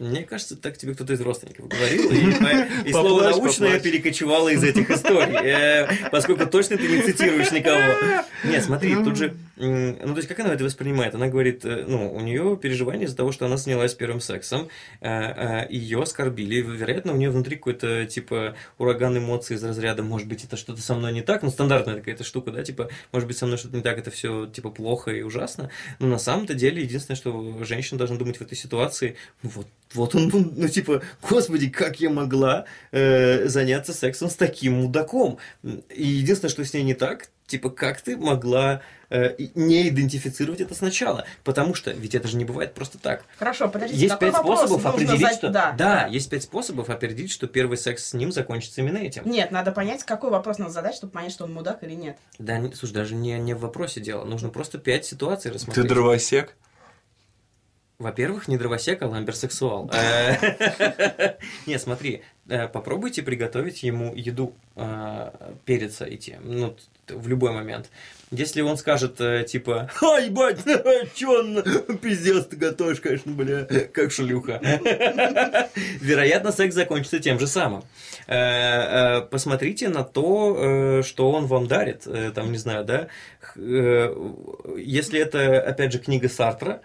[0.00, 5.36] Мне кажется, так тебе кто-то из родственников говорил, и, слово научное перекочевало из этих историй,
[5.36, 8.24] э, поскольку точно ты не цитируешь никого.
[8.42, 11.14] Нет, смотри, тут же, ну то есть как она это воспринимает?
[11.14, 14.68] Она говорит, э, ну у нее переживание из-за того, что она занялась первым сексом,
[15.02, 20.56] ее оскорбили, вероятно, у нее внутри какой-то типа ураган эмоций из разряда, может быть, это
[20.56, 23.58] что-то со мной не так, ну стандартная какая-то штука, да, типа, может быть, со мной
[23.58, 27.62] что-то не так, это все типа плохо и ужасно, но на самом-то деле единственное, что
[27.64, 32.10] женщина должна думать в этой ситуации, ну вот, вот он, ну типа, господи, как я
[32.10, 35.38] могла э, заняться сексом с таким мудаком?
[35.62, 40.74] И единственное, что с ней не так, типа, как ты могла э, не идентифицировать это
[40.74, 41.24] сначала?
[41.42, 43.24] Потому что, ведь это же не бывает просто так.
[43.38, 45.36] Хорошо, подождите, Есть какой пять способов определить, задать?
[45.36, 45.50] что...
[45.50, 49.28] Да, есть пять способов определить, что первый секс с ним закончится именно этим.
[49.28, 52.16] Нет, надо понять, какой вопрос надо задать, чтобы понять, что он мудак или нет.
[52.38, 54.24] Да, слушай, даже не, не в вопросе дело.
[54.24, 55.88] Нужно просто пять ситуаций Ты рассмотреть.
[55.88, 56.54] дровосек?
[58.00, 59.90] Во-первых, не дровосек, а ламберсексуал.
[60.00, 61.34] Э,
[61.66, 65.30] Не, смотри, э, попробуйте приготовить ему еду э,
[65.66, 66.36] перед сойти.
[66.42, 66.74] Ну,
[67.08, 67.90] в любой момент.
[68.30, 70.60] Если он скажет, типа, «Ай, ебать,
[71.14, 71.62] чё, он,
[71.98, 74.60] пиздец, ты готовишь, конечно, бля, как шлюха».
[76.00, 77.82] Вероятно, секс закончится тем же самым.
[78.26, 82.06] Посмотрите на то, что он вам дарит.
[82.34, 83.08] Там, не знаю, да,
[83.56, 86.82] если это, опять же, книга Сартра,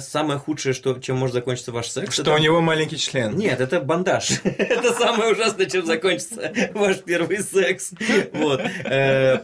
[0.00, 3.36] самое худшее, что, чем может закончиться ваш секс, Что это- у него маленький член.
[3.36, 4.30] нет, это бандаж.
[4.44, 7.92] Это самое ужасное, чем закончится ваш первый секс.
[8.32, 8.60] Вот.
[8.84, 9.38] Э,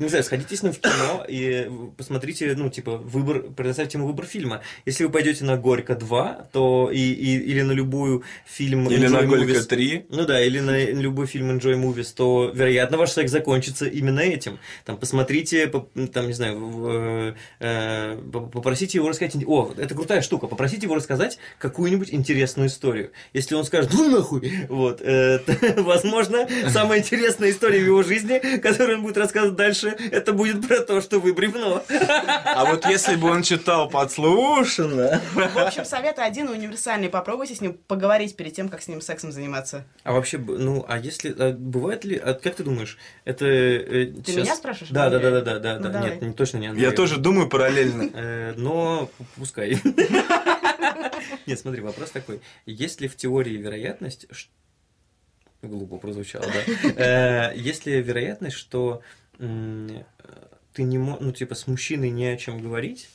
[0.00, 4.24] Не знаю, сходите с ним в кино и посмотрите, ну, типа, выбор, предоставьте ему выбор
[4.26, 4.62] фильма.
[4.86, 9.22] Если вы пойдете на Горько 2, то и, и- или на любую фильм Или на
[9.24, 10.06] Голька Movies, 3.
[10.08, 14.58] ну да, или на любой фильм Enjoy Movies, то, вероятно, ваш секс закончится именно этим.
[14.86, 19.34] Там, посмотрите, по- там, не знаю, э, по- попросите его рассказать...
[19.50, 20.46] О, это крутая штука.
[20.46, 23.10] Попросите его рассказать какую-нибудь интересную историю.
[23.32, 28.38] Если он скажет, ну нахуй, вот, э, то, возможно, самая интересная история в его жизни,
[28.58, 31.82] которую он будет рассказывать дальше, это будет про то, что вы бревно.
[31.88, 35.20] А вот если бы он читал подслушано...
[35.34, 37.08] В общем, совет один универсальный.
[37.08, 39.84] Попробуйте с ним поговорить перед тем, как с ним сексом заниматься.
[40.04, 44.36] А вообще, ну, а если, а бывает ли, а как ты думаешь, это э, Ты
[44.36, 46.10] меня спрашиваешь, Да, да, да, да, да, да, Ну, да, давай.
[46.10, 46.84] нет, не- точно не Андрей.
[46.84, 48.10] Я тоже думаю параллельно.
[48.14, 49.76] Э, но пускай.
[51.46, 52.40] Нет, смотри, вопрос такой.
[52.66, 54.26] Есть ли в теории вероятность...
[55.62, 56.62] Глупо прозвучало, да?
[57.50, 59.02] Э, Есть ли вероятность, что
[59.38, 63.08] ты не можешь, ну, типа, с мужчиной не о чем говорить?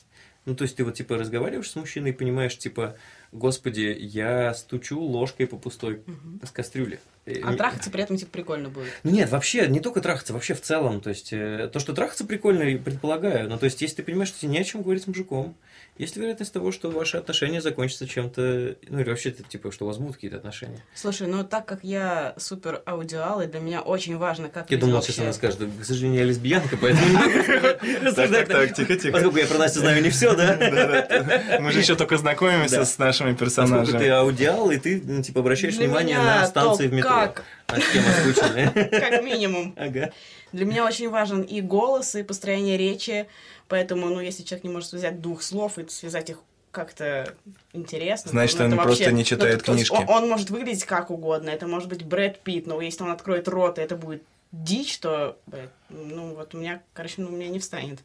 [0.44, 2.96] Ну, то есть ты вот, типа, разговариваешь с мужчиной и понимаешь, типа,
[3.32, 6.02] господи, я стучу ложкой по пустой
[6.42, 7.00] с кастрюли.
[7.26, 8.88] Э, А не- трахаться при этом типа прикольно будет.
[9.02, 11.00] ну нет, вообще, не только трахаться, вообще в целом.
[11.00, 13.48] То есть, э, то, что трахаться прикольно, я предполагаю.
[13.48, 15.56] Но то есть, если ты понимаешь, что тебе не о чем говорить с мужиком,
[15.98, 19.88] есть ли вероятность того, что ваши отношения закончатся чем-то, ну или вообще, типа, что у
[19.88, 20.84] вас будут какие-то отношения?
[20.94, 24.96] Слушай, ну так как я супер аудиал, и для меня очень важно, как Я думал,
[24.96, 29.12] вообще- сейчас она скажет, к сожалению, я лесбиянка, поэтому могу Так, так, так, тихо, тихо.
[29.12, 30.54] Поскольку я про Настю знаю не все, да?
[30.56, 31.58] Да-да.
[31.60, 34.08] Мы же еще только знакомимся с нашими Поскольку ты персонажами.
[34.08, 37.15] аудиал, и ты, ну, типа, обращаешь внимание на станции в метро.
[37.22, 37.44] Как.
[37.66, 38.70] А тема скучная.
[38.90, 39.74] Как минимум.
[39.76, 40.12] Ага.
[40.52, 43.26] Для меня очень важен и голос, и построение речи.
[43.68, 46.38] Поэтому, ну, если человек не может взять двух слов и связать их
[46.70, 47.34] как-то
[47.72, 48.30] интересно.
[48.30, 49.94] Значит, ну, он это просто вообще- не читает ну, книжки.
[49.94, 51.48] Он, он может выглядеть как угодно.
[51.48, 55.38] Это может быть Брэд Питт, но если он откроет рот, и это будет дичь, то,
[55.46, 58.00] блядь, ну, вот у меня, короче, ну, у меня не встанет.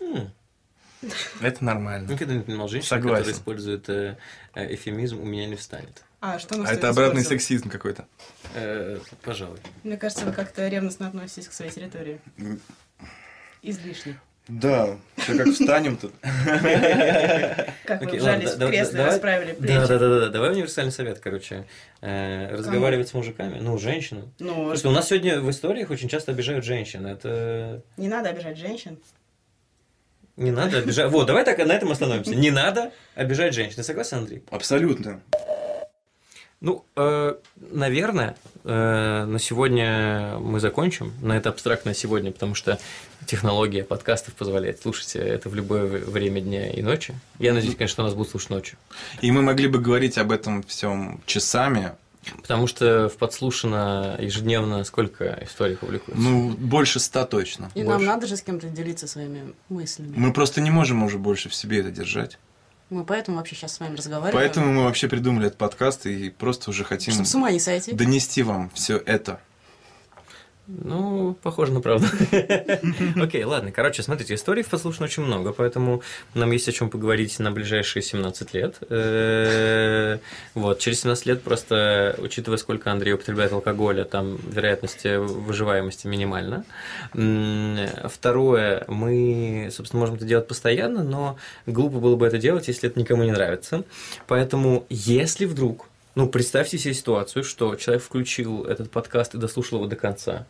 [0.00, 0.30] М.
[1.40, 2.10] Это нормально.
[2.10, 3.16] Никогда не понимал женщин, Согласен.
[3.16, 4.16] которые используют э,
[4.54, 6.02] э, эфемизм «у меня не встанет».
[6.26, 8.06] А что мы А это обратный сексизм какой-то.
[8.54, 9.58] Э, Пожалуй.
[9.82, 12.18] Мне кажется, вы как-то ревностно относитесь к своей территории.
[13.60, 14.18] Излишне.
[14.48, 16.14] Да, все как встанем тут.
[16.22, 19.74] Как вы вжались в кресло, расправили плечи.
[19.74, 21.66] Да, да, да, да, давай универсальный совет, короче.
[22.00, 24.32] Э, разговаривать с мужиками, ну, женщинам.
[24.38, 27.06] Ну, Потому что у нас сегодня в историях очень часто обижают женщин.
[27.06, 28.98] Это не надо обижать женщин.
[30.36, 31.10] не надо обижать.
[31.10, 32.34] Вот, давай так на этом остановимся.
[32.34, 33.76] Не надо обижать женщин.
[33.76, 34.42] Ты согласен, Андрей?
[34.50, 35.20] Абсолютно.
[36.64, 37.34] Ну, э,
[37.72, 42.78] наверное, э, на сегодня мы закончим, на это абстрактное сегодня, потому что
[43.26, 47.14] технология подкастов позволяет слушать это в любое время дня и ночи.
[47.38, 48.78] Я надеюсь, конечно, нас будут слушать ночью.
[49.20, 51.92] И мы могли бы говорить об этом всем часами.
[52.40, 56.22] Потому что в подслушано ежедневно сколько историй публикуется?
[56.22, 57.70] Ну, больше ста точно.
[57.74, 57.90] И больше.
[57.90, 60.14] нам надо же с кем-то делиться своими мыслями.
[60.16, 62.38] Мы просто не можем уже больше в себе это держать.
[62.94, 64.34] Мы поэтому вообще сейчас с вами разговариваем.
[64.34, 67.92] Поэтому мы вообще придумали этот подкаст и просто уже хотим Чтобы с ума не сойти.
[67.92, 69.40] донести вам все это.
[70.66, 72.06] Ну, похоже на правду.
[73.16, 73.70] Окей, ладно.
[73.70, 76.02] Короче, смотрите, историй в подслушано очень много, поэтому
[76.32, 78.76] нам есть о чем поговорить на ближайшие 17 лет.
[78.88, 80.18] Э,
[80.54, 86.64] Вот, через 17 лет просто, учитывая, сколько Андрей употребляет алкоголя, там вероятность выживаемости минимальна.
[87.12, 91.36] Второе, мы, собственно, можем это делать постоянно, но
[91.66, 93.84] глупо было бы это делать, если это никому не нравится.
[94.26, 99.88] Поэтому, если вдруг ну, представьте себе ситуацию, что человек включил этот подкаст и дослушал его
[99.88, 100.46] до конца.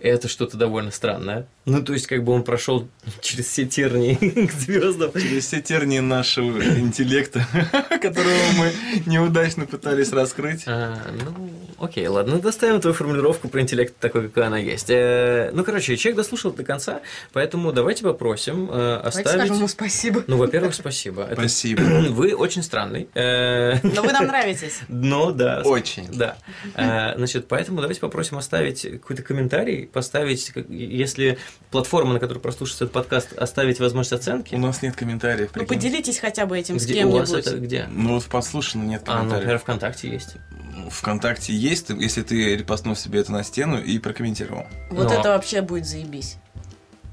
[0.00, 1.46] Это что-то довольно странное.
[1.66, 2.88] Ну, то есть, как бы он прошел
[3.20, 4.14] через все тернии
[4.46, 5.12] к звездам.
[5.12, 7.46] Через все тернии нашего интеллекта,
[8.02, 8.72] которого мы
[9.06, 10.64] неудачно пытались раскрыть.
[10.66, 14.88] А, ну, окей, ладно, ну, доставим твою формулировку про интеллект такой, какая она есть.
[14.90, 17.00] Э, ну, короче, человек дослушал до конца,
[17.32, 19.70] поэтому давайте попросим э, Давайте скажем ему оставить...
[19.70, 20.24] спасибо.
[20.26, 21.24] Ну, во-первых, спасибо.
[21.24, 21.82] Это- Спасибо.
[22.10, 23.08] Вы очень странный.
[23.14, 24.80] Э, Но вы нам нравитесь.
[24.88, 25.62] Но да.
[25.64, 26.08] Очень.
[26.12, 26.38] Да.
[26.74, 31.38] А, Значит, поэтому давайте попросим оставить какой-то комментарий, поставить, если
[31.70, 34.54] платформа, на которой прослушается этот подкаст, оставить возможность оценки.
[34.54, 35.50] У нас нет комментариев.
[35.54, 35.68] Ну, прикинь.
[35.76, 37.46] поделитесь хотя бы этим с Где у вас кем-нибудь.
[37.52, 37.86] это где?
[37.90, 39.62] Ну вот в подслушано нет А, ну, например, комментариев.
[39.62, 40.36] ВКонтакте есть.
[40.90, 44.66] Вконтакте есть, если ты репостнул себе это на стену и прокомментировал.
[44.90, 46.36] Вот Ну, а- это вообще будет заебись.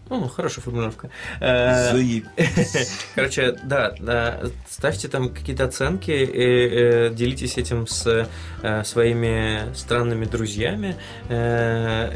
[0.09, 1.09] Ну, хорошая формулировка.
[1.39, 2.25] Э, Заеб.
[3.15, 8.27] Короче, да, да, ставьте там какие-то оценки, и, э, делитесь этим с
[8.63, 10.95] э, своими странными друзьями.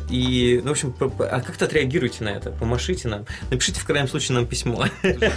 [0.10, 3.26] и, ну, в общем, а как-то отреагируйте на это, помашите нам.
[3.50, 4.86] Напишите в крайнем случае нам письмо.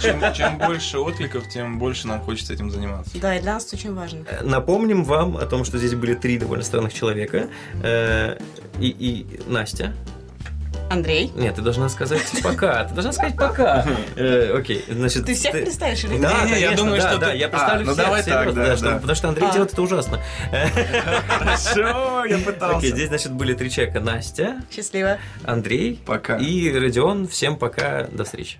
[0.01, 3.17] Чем, чем больше откликов, тем больше нам хочется этим заниматься.
[3.19, 4.25] Да, и для нас это очень важно.
[4.41, 7.49] Напомним вам о том, что здесь были три довольно странных человека.
[8.79, 9.93] И, и Настя.
[10.89, 12.85] Андрей, Нет, ты должна сказать пока.
[12.85, 13.85] Ты должна сказать пока.
[14.15, 15.25] Э, Окей, значит...
[15.25, 17.93] ты всех представишь или Да, Не-не, я думаю, да, что да, я представлю А, ну
[17.93, 18.95] всех, давай серьезно, так, да, да.
[18.95, 20.21] потому что Андрей делает это ужасно.
[21.27, 22.77] Хорошо, я пытался.
[22.77, 23.99] Окей, здесь, значит, были три человека.
[23.99, 25.17] Настя, счастливо.
[25.43, 26.37] Андрей Пока.
[26.37, 27.27] и Родион.
[27.27, 28.59] Всем пока, до встречи.